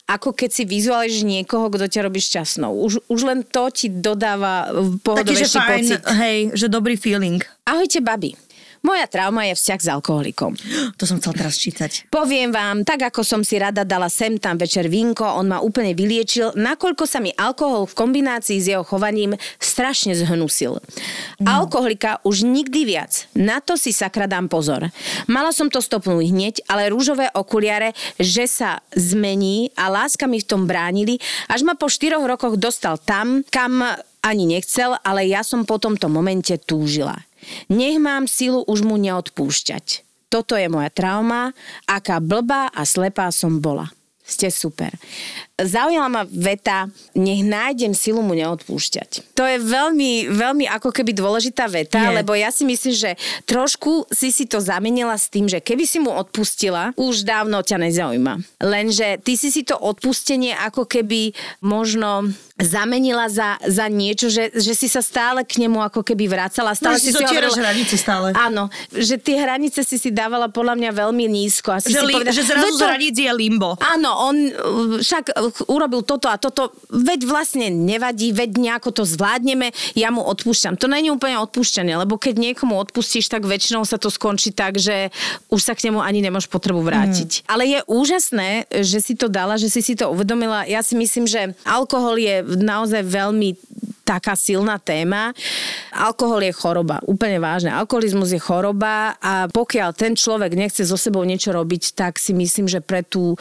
[0.03, 2.75] Ako keď si vizualizuješ niekoho, kto ťa robí šťastnou.
[2.75, 6.01] Už, už len to ti dodáva Taký, že pohodovejší fajn, pocit.
[6.19, 7.39] hej, že dobrý feeling.
[7.63, 8.35] Ahojte, babi.
[8.83, 10.59] Moja trauma je vzťah s alkoholikom.
[10.99, 12.11] To som chcel teraz čítať.
[12.11, 15.95] Poviem vám, tak ako som si rada dala sem tam večer vínko, on ma úplne
[15.95, 20.83] vyliečil, nakoľko sa mi alkohol v kombinácii s jeho chovaním strašne zhnusil.
[21.39, 21.47] No.
[21.47, 23.31] Alkoholika už nikdy viac.
[23.39, 24.91] Na to si sakra dám pozor.
[25.31, 30.49] Mala som to stopnúť hneď, ale rúžové okuliare, že sa zmení a láska mi v
[30.51, 33.79] tom bránili, až ma po štyroch rokoch dostal tam, kam
[34.23, 37.15] ani nechcel, ale ja som po tomto momente túžila.
[37.71, 40.05] Nech mám silu už mu neodpúšťať.
[40.33, 41.53] Toto je moja trauma,
[41.85, 43.93] aká blbá a slepá som bola.
[44.23, 44.89] Ste super.
[45.53, 49.37] Zaujala ma veta, nech nájdem silu mu neodpúšťať.
[49.37, 52.17] To je veľmi, veľmi ako keby dôležitá veta, Je.
[52.17, 53.13] lebo ja si myslím, že
[53.45, 57.85] trošku si si to zamenila s tým, že keby si mu odpustila, už dávno ťa
[57.85, 58.65] nezaujíma.
[58.65, 64.73] Lenže ty si si to odpustenie ako keby možno zamenila za, za niečo, že, že
[64.73, 66.73] si sa stále k nemu ako keby vracala.
[66.73, 68.33] Stále No, že si zotieraš hranice stále.
[68.33, 71.73] Áno, že tie hranice si si dávala podľa mňa veľmi nízko.
[71.73, 73.77] A si Že, si li, povedala, že zrazu "Veď z hraníc je limbo.
[73.81, 74.35] Áno, on
[74.97, 80.77] však urobil toto a toto, veď vlastne nevadí, veď nejako to zvládneme, ja mu odpúšťam.
[80.77, 85.09] To není úplne odpúšťanie, lebo keď niekomu odpustíš, tak väčšinou sa to skončí tak, že
[85.49, 87.47] už sa k nemu ani nemáš potrebu vrátiť.
[87.49, 90.67] Ale je úžasné, že si to dala, že si si to uvedomila.
[90.69, 93.55] Ja si myslím, že alkohol je naozaj veľmi
[94.03, 95.31] taká silná téma.
[95.95, 97.71] Alkohol je choroba, úplne vážne.
[97.71, 102.67] Alkoholizmus je choroba a pokiaľ ten človek nechce so sebou niečo robiť, tak si myslím,
[102.67, 103.39] že pre tú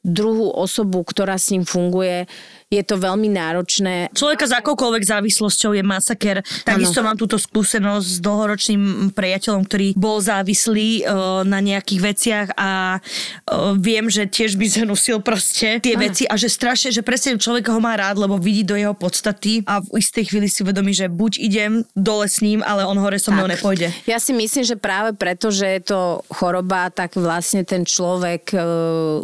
[0.00, 2.24] druhú osobu, ktorá s ním funguje,
[2.70, 4.14] je to veľmi náročné.
[4.14, 6.38] Človeka s akoukoľvek závislosťou je masaker.
[6.64, 13.02] Takisto mám túto skúsenosť s dlhoročným priateľom, ktorý bol závislý uh, na nejakých veciach a
[13.02, 17.68] uh, viem, že tiež by zhnusil proste tie veci a že strašne, že presne človek
[17.68, 21.10] ho má rád, lebo vidí do jeho podstaty a v istej chvíli si uvedomí, že
[21.10, 23.90] buď idem dole s ním, ale on hore so mnou nepôjde.
[24.08, 28.58] Ja si myslím, že práve preto, že je to choroba, tak vlastne ten človek e,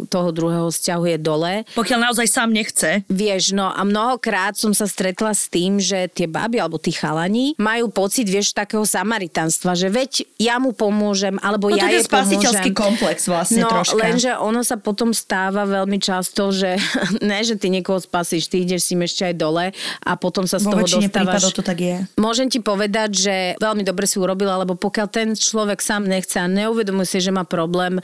[0.05, 1.53] toho druhého toho vzťahu je dole.
[1.79, 3.07] Pokiaľ naozaj sám nechce.
[3.37, 7.53] Vieš, no a mnohokrát som sa stretla s tým, že tie baby alebo tí chalani
[7.61, 12.01] majú pocit, vieš, takého samaritanstva, že veď ja mu pomôžem, alebo No ja to je
[12.01, 12.81] jej spasiteľský pomôžem.
[12.97, 13.93] komplex vlastne no, troška.
[13.93, 16.81] lenže ono sa potom stáva veľmi často, že
[17.21, 19.65] ne, že ty niekoho spasíš, ty ideš si ešte aj dole
[20.01, 21.53] a potom sa z Vo toho dostávaš.
[21.53, 21.95] to tak je.
[22.17, 26.49] Môžem ti povedať, že veľmi dobre si urobila, lebo pokiaľ ten človek sám nechce a
[26.49, 28.01] neuvedomuje si, že má problém,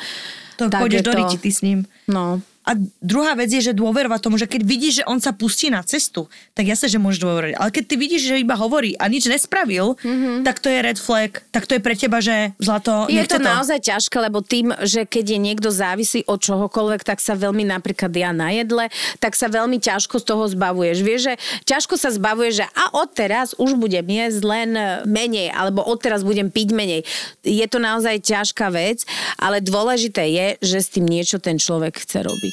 [0.61, 1.17] To tak pôjdeš je do to...
[1.25, 1.79] riti ty s ním.
[2.05, 5.67] No, A druhá vec je, že dôverovať tomu, že keď vidíš, že on sa pustí
[5.67, 7.53] na cestu, tak jasne, že môžeš dôverovať.
[7.59, 10.47] Ale keď ty vidíš, že iba hovorí a nič nespravil, mm-hmm.
[10.47, 13.43] tak to je red flag, tak to je pre teba, že zlato, Je nechce to
[13.43, 18.15] naozaj ťažké, lebo tým, že keď je niekto závislý od čohokoľvek, tak sa veľmi napríklad
[18.15, 18.87] ja na jedle,
[19.19, 20.97] tak sa veľmi ťažko z toho zbavuješ.
[21.03, 21.33] Vieš, že
[21.67, 24.69] ťažko sa zbavuješ, že a odteraz už budem jesť len
[25.03, 27.01] menej, alebo odteraz budem piť menej.
[27.43, 29.03] Je to naozaj ťažká vec,
[29.35, 32.52] ale dôležité je, že s tým niečo ten človek chce robiť.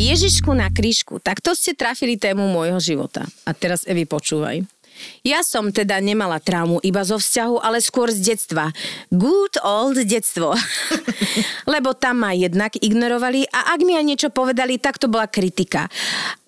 [0.00, 3.28] Ježišku na krížku, tak to ste trafili tému môjho života.
[3.44, 4.64] A teraz Evi, počúvaj.
[5.24, 8.72] Ja som teda nemala traumu iba zo vzťahu, ale skôr z detstva.
[9.12, 10.56] Good old detstvo.
[11.72, 15.88] Lebo tam ma jednak ignorovali a ak mi aj niečo povedali, tak to bola kritika.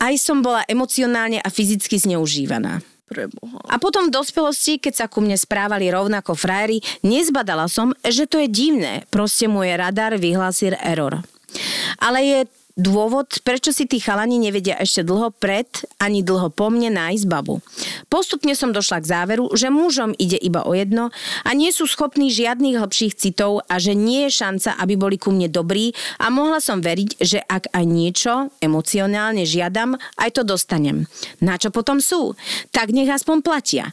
[0.00, 2.80] Aj som bola emocionálne a fyzicky zneužívaná.
[3.12, 3.60] Preboha.
[3.68, 8.40] A potom v dospelosti, keď sa ku mne správali rovnako frajeri, nezbadala som, že to
[8.40, 9.04] je divné.
[9.12, 11.20] Proste môj radar vyhlásil error.
[11.98, 12.38] Ale je
[12.78, 15.68] dôvod, prečo si tí chalani nevedia ešte dlho pred
[16.00, 17.60] ani dlho po mne nájsť babu.
[18.08, 21.12] Postupne som došla k záveru, že mužom ide iba o jedno
[21.44, 25.30] a nie sú schopní žiadnych hlbších citov a že nie je šanca, aby boli ku
[25.30, 28.32] mne dobrí a mohla som veriť, že ak aj niečo
[28.64, 31.04] emocionálne žiadam, aj to dostanem.
[31.44, 32.32] Na čo potom sú?
[32.72, 33.84] Tak nech aspoň platia.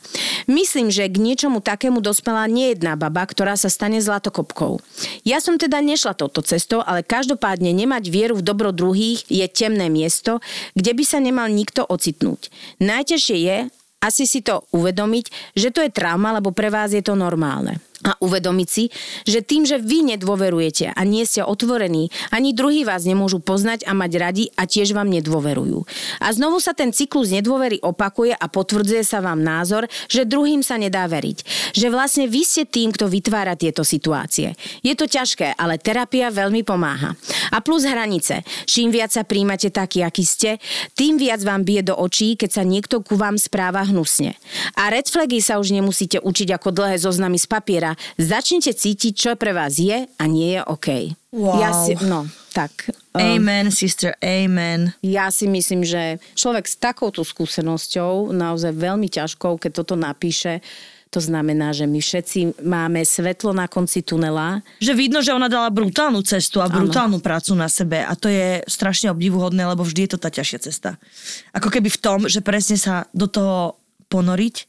[0.47, 4.79] Myslím, že k niečomu takému dospela nie jedna baba, ktorá sa stane zlatokopkou.
[5.27, 9.89] Ja som teda nešla touto cestou, ale každopádne nemať vieru v dobro druhých je temné
[9.91, 10.39] miesto,
[10.73, 12.49] kde by sa nemal nikto ocitnúť.
[12.79, 13.57] Najťažšie je
[13.99, 17.83] asi si to uvedomiť, že to je trauma, lebo pre vás je to normálne.
[18.09, 18.89] A uvedomiť si,
[19.29, 23.93] že tým, že vy nedôverujete a nie ste otvorení, ani druhí vás nemôžu poznať a
[23.93, 25.85] mať radi a tiež vám nedôverujú.
[26.17, 30.81] A znovu sa ten cyklus nedôvery opakuje a potvrdzuje sa vám názor, že druhým sa
[30.81, 31.45] nedá veriť.
[31.77, 34.57] Že vlastne vy ste tým, kto vytvára tieto situácie.
[34.81, 37.13] Je to ťažké, ale terapia veľmi pomáha.
[37.53, 38.41] A plus hranice.
[38.65, 40.57] Čím viac sa príjmate taký, aký ste,
[40.97, 44.33] tým viac vám bije do očí, keď sa niekto ku vám správa hnusne.
[44.73, 47.98] A red flagy sa už nemusíte učiť ako dlhé zoznamy z papiera.
[48.17, 50.87] Začnite cítiť, čo pre vás je a nie je OK.
[51.29, 51.61] Wow.
[51.61, 52.25] Ja si, no,
[52.57, 52.89] tak.
[53.13, 54.97] um, Amen, sister, amen.
[55.05, 60.65] ja si myslím, že človek s takouto skúsenosťou, naozaj veľmi ťažkou, keď toto napíše,
[61.09, 64.61] to znamená, že my všetci máme svetlo na konci tunela.
[64.77, 67.25] Že vidno, že ona dala brutálnu cestu a brutálnu ano.
[67.25, 71.01] prácu na sebe a to je strašne obdivuhodné, lebo vždy je to tá ťažšia cesta.
[71.49, 74.68] Ako keby v tom, že presne sa do toho ponoriť,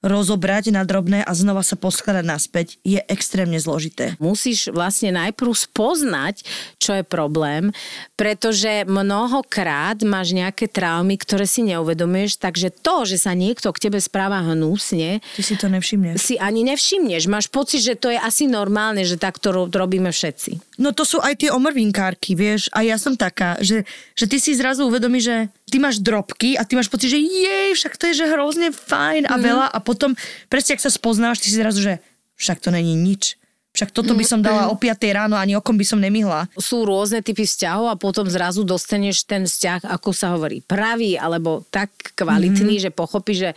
[0.00, 4.16] rozobrať na drobné a znova sa poskladať naspäť je extrémne zložité.
[4.16, 6.40] Musíš vlastne najprv spoznať,
[6.76, 7.68] čo je problém,
[8.16, 14.00] pretože mnohokrát máš nejaké traumy, ktoré si neuvedomuješ, takže to, že sa niekto k tebe
[14.00, 16.16] správa hnusne, Ty si to nevšimneš.
[16.16, 17.28] si ani nevšimneš.
[17.28, 20.80] Máš pocit, že to je asi normálne, že takto ro- robíme všetci.
[20.80, 23.84] No to sú aj tie omrvinkárky, vieš, a ja som taká, že,
[24.16, 25.36] že ty si zrazu uvedomíš, že
[25.68, 29.28] ty máš drobky a ty máš pocit, že jej, však to je že hrozne fajn
[29.28, 30.14] a veľa a potom
[30.46, 31.98] presne, ak sa spoznáš, ty si zrazu, že
[32.38, 33.34] však to není nič.
[33.70, 36.50] Však toto by som dala o 5 ráno, ani okom by som nemihla.
[36.58, 41.62] Sú rôzne typy vzťahov a potom zrazu dostaneš ten vzťah, ako sa hovorí, pravý alebo
[41.70, 42.90] tak kvalitný, mm-hmm.
[42.90, 43.50] že pochopíš, že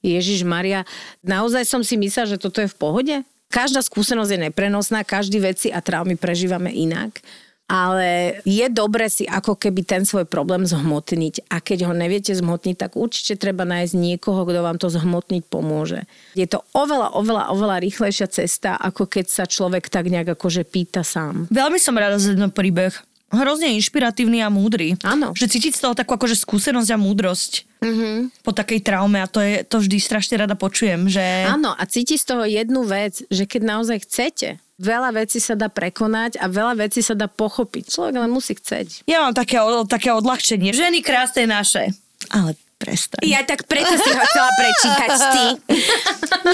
[0.00, 0.88] Ježiš Maria,
[1.20, 3.14] naozaj som si myslela, že toto je v pohode?
[3.52, 7.20] Každá skúsenosť je neprenosná, každý veci a traumy prežívame inak.
[7.68, 11.52] Ale je dobre si ako keby ten svoj problém zhmotniť.
[11.52, 16.08] A keď ho neviete zhmotniť, tak určite treba nájsť niekoho, kto vám to zhmotniť pomôže.
[16.32, 21.04] Je to oveľa, oveľa, oveľa rýchlejšia cesta, ako keď sa človek tak nejak akože pýta
[21.04, 21.44] sám.
[21.52, 22.96] Veľmi som rada za ten príbeh.
[23.28, 24.96] Hrozne inšpiratívny a múdry.
[25.04, 25.36] Áno.
[25.36, 28.40] Že cítiť z toho takú akože skúsenosť a múdrosť mm-hmm.
[28.40, 31.44] po takej traume a to, je, to vždy strašne rada počujem, že...
[31.44, 35.66] Áno, a cíti z toho jednu vec, že keď naozaj chcete, veľa vecí sa dá
[35.66, 37.90] prekonať a veľa vecí sa dá pochopiť.
[37.90, 39.04] Človek len musí chceť.
[39.10, 39.58] Ja mám také,
[39.90, 40.70] také odľahčenie.
[40.70, 41.92] Ženy krásne naše.
[42.30, 43.26] Ale prestaň.
[43.26, 45.44] Ja tak preto si ho chcela prečítať ty.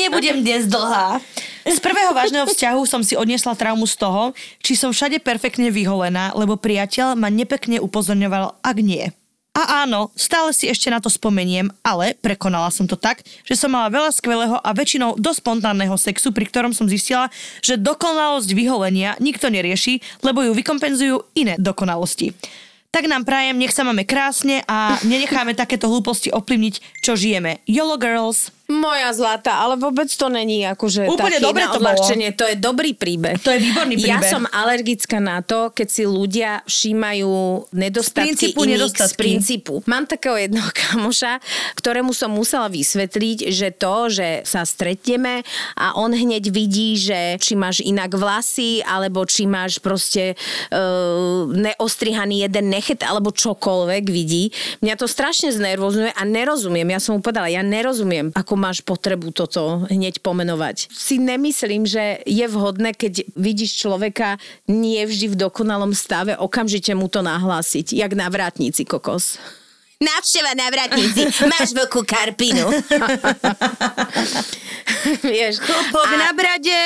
[0.00, 1.20] Nebudem dnes dlhá.
[1.64, 6.32] Z prvého vážneho vzťahu som si odniesla traumu z toho, či som všade perfektne vyholená,
[6.36, 9.12] lebo priateľ ma nepekne upozorňoval, ak nie.
[9.54, 13.70] A áno, stále si ešte na to spomeniem, ale prekonala som to tak, že som
[13.70, 17.30] mala veľa skvelého a väčšinou dosť spontánneho sexu, pri ktorom som zistila,
[17.62, 22.34] že dokonalosť vyholenia nikto nerieši, lebo ju vykompenzujú iné dokonalosti.
[22.90, 27.62] Tak nám prajem, nech sa máme krásne a nenecháme takéto hlúposti ovplyvniť, čo žijeme.
[27.70, 28.54] YOLO girls!
[28.64, 31.84] Moja zlata, ale vôbec to není akože Úplne dobre to bolo.
[31.84, 32.32] odľahčenie.
[32.32, 33.36] To je dobrý príbeh.
[33.44, 34.32] To je výborný Ja príbeh.
[34.32, 37.32] som alergická na to, keď si ľudia všímajú
[37.76, 39.18] nedostatky Z princípu iných z nedostatky.
[39.20, 39.74] princípu.
[39.84, 41.44] Mám takého jedného kamoša,
[41.76, 45.44] ktorému som musela vysvetliť, že to, že sa stretneme
[45.76, 50.40] a on hneď vidí, že či máš inak vlasy, alebo či máš proste
[50.72, 54.56] uh, neostrihaný jeden nechet, alebo čokoľvek vidí.
[54.80, 56.88] Mňa to strašne znervozňuje a nerozumiem.
[56.88, 60.90] Ja som mu povedala, ja nerozumiem, ako máš potrebu toto hneď pomenovať.
[60.90, 67.06] Si nemyslím, že je vhodné, keď vidíš človeka nie vždy v dokonalom stave, okamžite mu
[67.06, 69.38] to nahlásiť, jak na vrátnici kokos.
[70.02, 72.66] Návšteva na vrátnici, máš veľkú karpinu.
[75.22, 75.62] Vieš.
[75.62, 76.80] Klopok A- na brade!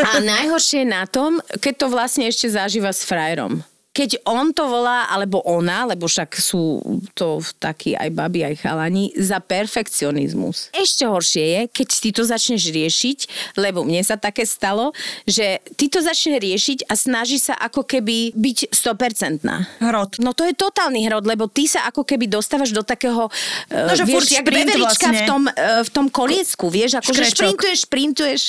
[0.00, 3.62] a najhoršie je na tom, keď to vlastne ešte zažíva s frajerom.
[3.98, 6.78] Keď on to volá, alebo ona, lebo však sú
[7.18, 10.70] to takí aj baby, aj chalani, za perfekcionizmus.
[10.70, 13.18] Ešte horšie je, keď ty to začneš riešiť,
[13.58, 14.94] lebo mne sa také stalo,
[15.26, 19.82] že ty to začneš riešiť a snaží sa ako keby byť 100%.
[19.82, 20.22] Hrot.
[20.22, 23.26] No to je totálny hrod, lebo ty sa ako keby dostávaš do takého,
[23.68, 24.46] No, že furt vieš, jak
[24.78, 25.18] vlastne.
[25.18, 27.34] v tom, eh, v tom koliecku, vieš, ako že Škrečok.
[27.34, 28.42] šprintuješ, šprintuješ.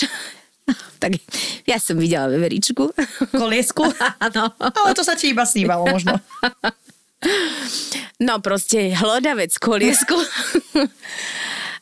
[1.04, 1.20] tak
[1.66, 2.92] ja som videla veveričku.
[3.34, 3.84] Koliesku.
[4.26, 4.54] Áno.
[4.58, 6.18] Ale to sa ti iba snívalo možno.
[8.20, 10.16] No proste hlodavec koliesku.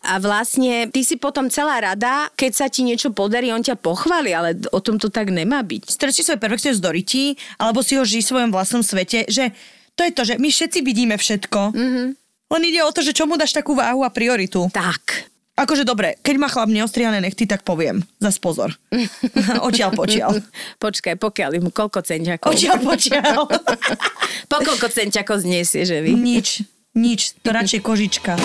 [0.07, 4.31] A vlastne ty si potom celá rada, keď sa ti niečo podarí, on ťa pochváli,
[4.31, 5.83] ale o tom to tak nemá byť.
[5.89, 7.25] Strčí svoj perfekciu z doriti,
[7.59, 9.51] alebo si ho žij v svojom vlastnom svete, že
[9.99, 11.75] to je to, že my všetci vidíme všetko.
[11.75, 12.07] Mm-hmm.
[12.47, 14.71] Len ide o to, že čomu dáš takú váhu a prioritu.
[14.71, 15.27] Tak.
[15.57, 18.05] Akože dobre, keď má chlap neostrihané nechty, tak poviem.
[18.21, 18.77] Zas pozor.
[19.67, 20.37] Očiaľ počiaľ.
[20.77, 22.53] Počkaj, pokiaľ mu koľko centiakov.
[22.53, 23.49] Očiaľ počiaľ.
[24.53, 26.13] Po koľko centiakov zniesie, že vy?
[26.13, 26.61] nič,
[26.93, 27.33] nič.
[27.41, 28.37] To radšej kožička.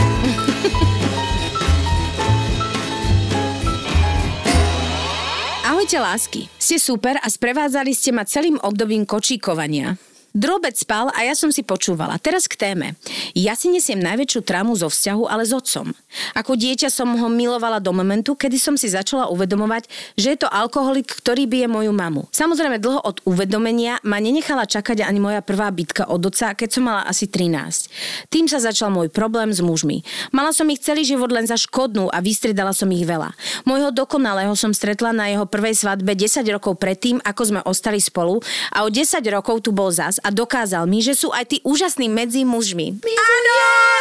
[5.69, 6.41] Ahojte lásky.
[6.57, 10.01] Ste super a sprevádzali ste ma celým obdobím kočíkovania.
[10.33, 12.17] Drobec spal a ja som si počúvala.
[12.17, 12.97] Teraz k téme.
[13.37, 15.93] Ja si nesiem najväčšiu traumu zo vzťahu, ale s otcom.
[16.33, 20.49] Ako dieťa som ho milovala do momentu, kedy som si začala uvedomovať, že je to
[20.49, 22.33] alkoholik, ktorý bije moju mamu.
[22.33, 26.89] Samozrejme, dlho od uvedomenia ma nenechala čakať ani moja prvá bitka od otca, keď som
[26.89, 28.33] mala asi 13.
[28.33, 30.01] Tým sa začal môj problém s mužmi.
[30.33, 33.37] Mala som ich celý život len za škodnú a vystredala som ich veľa.
[33.69, 38.41] Môjho dokonalého som stretla na jeho prvej svadbe 10 rokov predtým, ako sme ostali spolu
[38.73, 42.07] a o 10 rokov tu bol zas a dokázal mi, že sú aj tí úžasní
[42.07, 43.03] medzi mužmi.
[43.03, 43.55] Áno,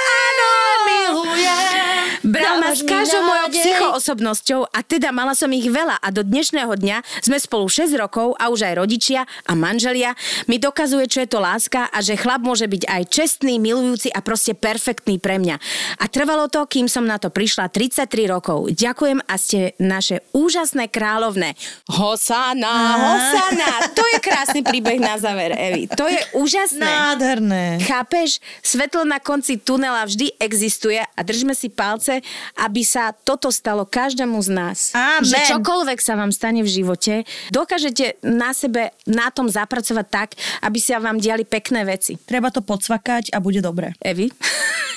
[0.05, 0.49] áno,
[0.85, 1.81] milujem.
[2.21, 6.69] Bral ma s každou mojou psychoosobnosťou a teda mala som ich veľa a do dnešného
[6.69, 10.13] dňa sme spolu 6 rokov a už aj rodičia a manželia
[10.45, 14.21] mi dokazuje, čo je to láska a že chlap môže byť aj čestný, milujúci a
[14.21, 15.57] proste perfektný pre mňa.
[15.97, 18.69] A trvalo to, kým som na to prišla 33 rokov.
[18.69, 21.57] Ďakujem a ste naše úžasné kráľovné.
[21.89, 23.89] Hosana, Hosana.
[23.97, 25.89] To je krásny príbeh na záver, Evi.
[25.97, 26.85] To je úžasné.
[26.85, 27.63] Nádherné.
[27.83, 28.39] Chápeš?
[28.61, 32.19] Svetlo na konci tunela vždy existuje a držme si palce,
[32.59, 34.77] aby sa toto stalo každému z nás.
[34.95, 35.25] Amen.
[35.25, 40.29] Že čokoľvek sa vám stane v živote, dokážete na sebe na tom zapracovať tak,
[40.63, 42.15] aby sa vám diali pekné veci.
[42.15, 43.93] Treba to podsvakať a bude dobre.
[44.01, 44.31] Evi?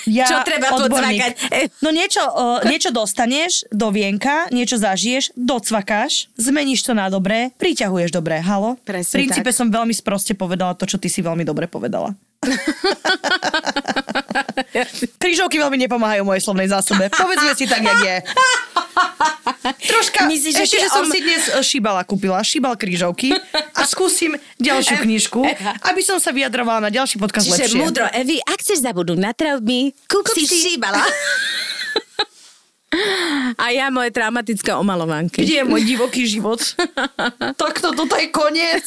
[0.09, 1.21] Ja, Čo treba odborník.
[1.21, 1.33] podsvakať?
[1.81, 8.11] No niečo, uh, niečo dostaneš do vienka, niečo zažiješ, docvakáš, zmeníš to na dobré, priťahuješ
[8.13, 8.41] dobré.
[8.41, 8.77] Halo?
[8.85, 9.57] Presne v princípe tak.
[9.57, 12.17] som veľmi sproste povedala to, čo ty si veľmi dobre povedala.
[15.21, 17.13] Krížovky veľmi nepomáhajú mojej slovnej zásobe.
[17.13, 18.17] Povedzme si tak, jak je.
[19.85, 23.33] Troška, Myslíš, ešte, že som om- si dnes e, šíbala, kúpila, šíbal krížovky
[23.75, 25.41] a skúsim ďalšiu knižku,
[25.83, 27.81] aby som sa vyjadrovala na ďalší podcast Čiže lepšie.
[27.81, 31.01] múdro, Evi, ak chceš zabudnúť na traumy, kúp, si šíbala.
[33.59, 35.43] A ja moje traumatické omalovánky.
[35.43, 36.61] Kde je môj divoký život?
[37.63, 38.87] Takto toto je koniec.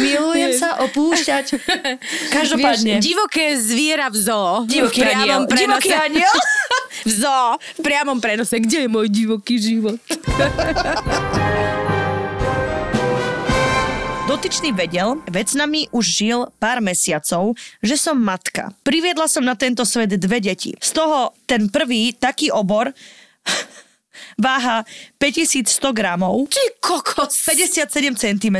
[0.00, 1.60] Milujem sa opúšťať.
[2.32, 3.00] Každopádne.
[3.00, 4.64] Vieš, divoké zviera v zoo.
[4.68, 5.46] Divoký aniel.
[5.48, 6.34] Divoký aniel.
[7.08, 7.56] v zoo.
[7.78, 8.60] V priamom prenose.
[8.60, 10.00] Kde je môj divoký život?
[14.30, 18.70] Dotyčný vedel, vec nami už žil pár mesiacov, že som matka.
[18.86, 20.70] Priviedla som na tento svet dve deti.
[20.78, 22.94] Z toho ten prvý taký obor
[24.46, 24.86] váha
[25.18, 27.42] 5100 gramov, Ty kokos.
[27.42, 28.58] 57 cm,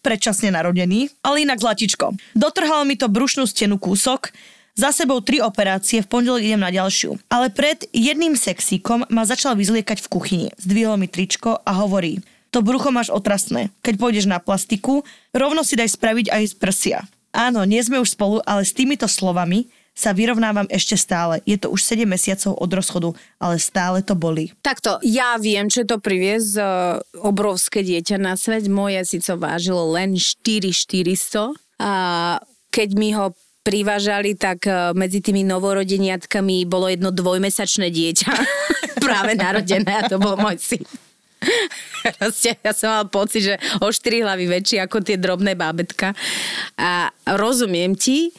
[0.00, 2.16] predčasne narodený, ale inak zlatičko.
[2.32, 4.32] Dotrhalo mi to brušnú stenu kúsok,
[4.72, 7.20] za sebou tri operácie, v pondelok idem na ďalšiu.
[7.28, 10.48] Ale pred jedným sexíkom ma začal vyzliekať v kuchyni.
[10.56, 13.70] Zdvihol mi tričko a hovorí, to brucho máš otrasné.
[13.82, 16.98] Keď pôjdeš na plastiku, rovno si daj spraviť aj z prsia.
[17.30, 21.44] Áno, nie sme už spolu, ale s týmito slovami sa vyrovnávam ešte stále.
[21.46, 24.50] Je to už 7 mesiacov od rozchodu, ale stále to boli.
[24.64, 26.64] Takto, ja viem, čo to priviesť uh,
[27.22, 28.66] obrovské dieťa na svet.
[28.66, 31.92] Moje síce vážilo len 4400 a
[32.70, 38.32] keď mi ho privážali, tak uh, medzi tými novorodeniatkami bolo jedno dvojmesačné dieťa
[39.04, 40.82] práve narodené a to bol môj syn.
[42.64, 46.16] Ja som mal pocit, že o 4 hlavy väčší ako tie drobné bábetka.
[46.76, 48.32] A rozumiem ti,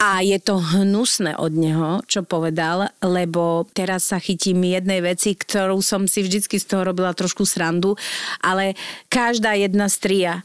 [0.00, 5.84] a je to hnusné od neho, čo povedal, lebo teraz sa chytím jednej veci, ktorú
[5.84, 8.00] som si vždycky z toho robila trošku srandu,
[8.40, 8.72] ale
[9.12, 10.40] každá jedna stria,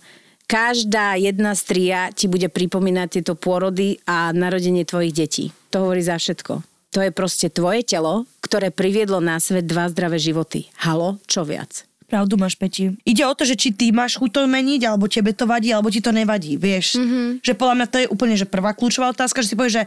[0.52, 5.46] každá jedna stria ti bude pripomínať tieto pôrody a narodenie tvojich detí.
[5.72, 6.60] To hovorí za všetko.
[6.92, 10.68] To je proste tvoje telo, ktoré priviedlo na svet dva zdravé životy.
[10.84, 11.88] Halo, čo viac?
[12.06, 12.94] Pravdu máš, Peti.
[13.02, 15.90] Ide o to, že či ty máš chuť to meniť, alebo tebe to vadí, alebo
[15.90, 17.02] ti to nevadí, vieš.
[17.02, 17.42] Mm-hmm.
[17.42, 19.84] Že podľa mňa to je úplne že prvá kľúčová otázka, že si povieš, že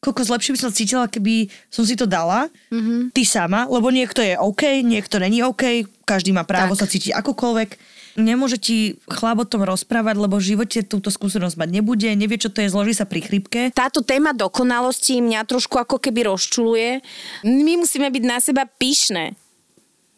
[0.00, 3.12] koľko lepšie by som cítila, keby som si to dala, mm-hmm.
[3.12, 6.86] ty sama, lebo niekto je OK, niekto není OK, každý má právo tak.
[6.86, 7.98] sa cítiť akokoľvek.
[8.18, 12.50] Nemôže ti chlap o tom rozprávať, lebo v živote túto skúsenosť mať nebude, nevie, čo
[12.50, 13.70] to je, zloží sa pri chrypke.
[13.70, 16.98] Táto téma dokonalosti mňa trošku ako keby rozčuluje.
[17.46, 19.38] My musíme byť na seba pyšné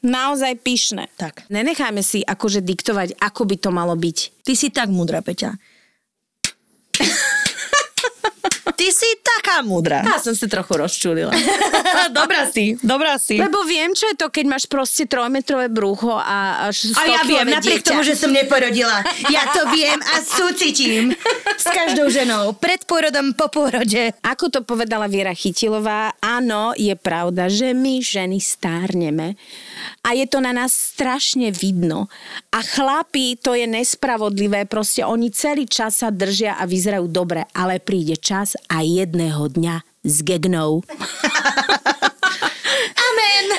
[0.04, 1.08] naozaj pyšné.
[1.16, 1.48] Tak.
[1.52, 4.44] Nenecháme si akože diktovať, ako by to malo byť.
[4.44, 5.56] Ty si tak múdra, Peťa.
[8.80, 10.00] Ty si taká múdra.
[10.00, 11.28] Ja som sa trochu rozčulila.
[12.16, 13.36] dobrá si, dobrá si.
[13.36, 17.44] Lebo viem, čo je to, keď máš proste trojmetrové brucho a až A ja viem,
[17.44, 19.04] napriek tomu, že som neporodila.
[19.28, 21.12] Ja to viem a súcitím
[21.60, 22.56] s každou ženou.
[22.56, 24.16] Pred pôrodom, po pôrode.
[24.24, 29.36] Ako to povedala Viera Chytilová, áno, je pravda, že my ženy stárneme
[30.00, 32.08] a je to na nás strašne vidno.
[32.48, 37.76] A chlapi, to je nespravodlivé, proste oni celý čas sa držia a vyzerajú dobre, ale
[37.76, 40.86] príde čas a jedného dňa zgegnou.
[43.10, 43.44] Amen.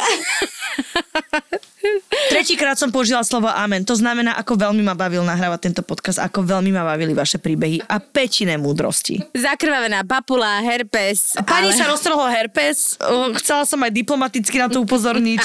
[2.31, 3.83] Tretíkrát som použila slovo amen.
[3.83, 7.83] To znamená, ako veľmi ma bavil nahrávať tento podcast, ako veľmi ma bavili vaše príbehy
[7.85, 9.19] a pečine múdrosti.
[9.35, 11.35] Zakrvavená papula, herpes.
[11.43, 11.77] Pani ale...
[11.77, 12.95] sa roztrhlo herpes,
[13.41, 15.43] chcela som aj diplomaticky na to upozorniť.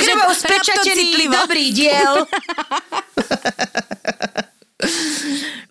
[0.00, 2.24] Krvou spečatený dobrý diel.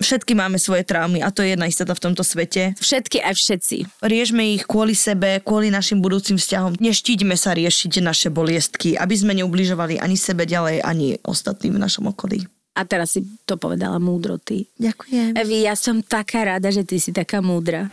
[0.03, 2.75] Všetky máme svoje traumy a to je jedna istota v tomto svete.
[2.75, 3.77] Všetky aj všetci.
[4.03, 6.75] Riešme ich kvôli sebe, kvôli našim budúcim vzťahom.
[6.81, 12.11] Neštíďme sa riešiť naše boliestky, aby sme neubližovali ani sebe ďalej, ani ostatným v našom
[12.11, 12.43] okolí.
[12.73, 14.65] A teraz si to povedala múdro ty.
[14.81, 15.37] Ďakujem.
[15.37, 17.85] Evi, ja som taká rada, že ty si taká múdra.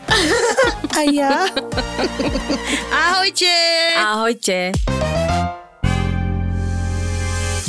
[0.97, 1.45] A ja?
[2.89, 3.53] Ahojte!
[4.01, 4.73] Ahojte!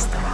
[0.00, 0.29] подкастом.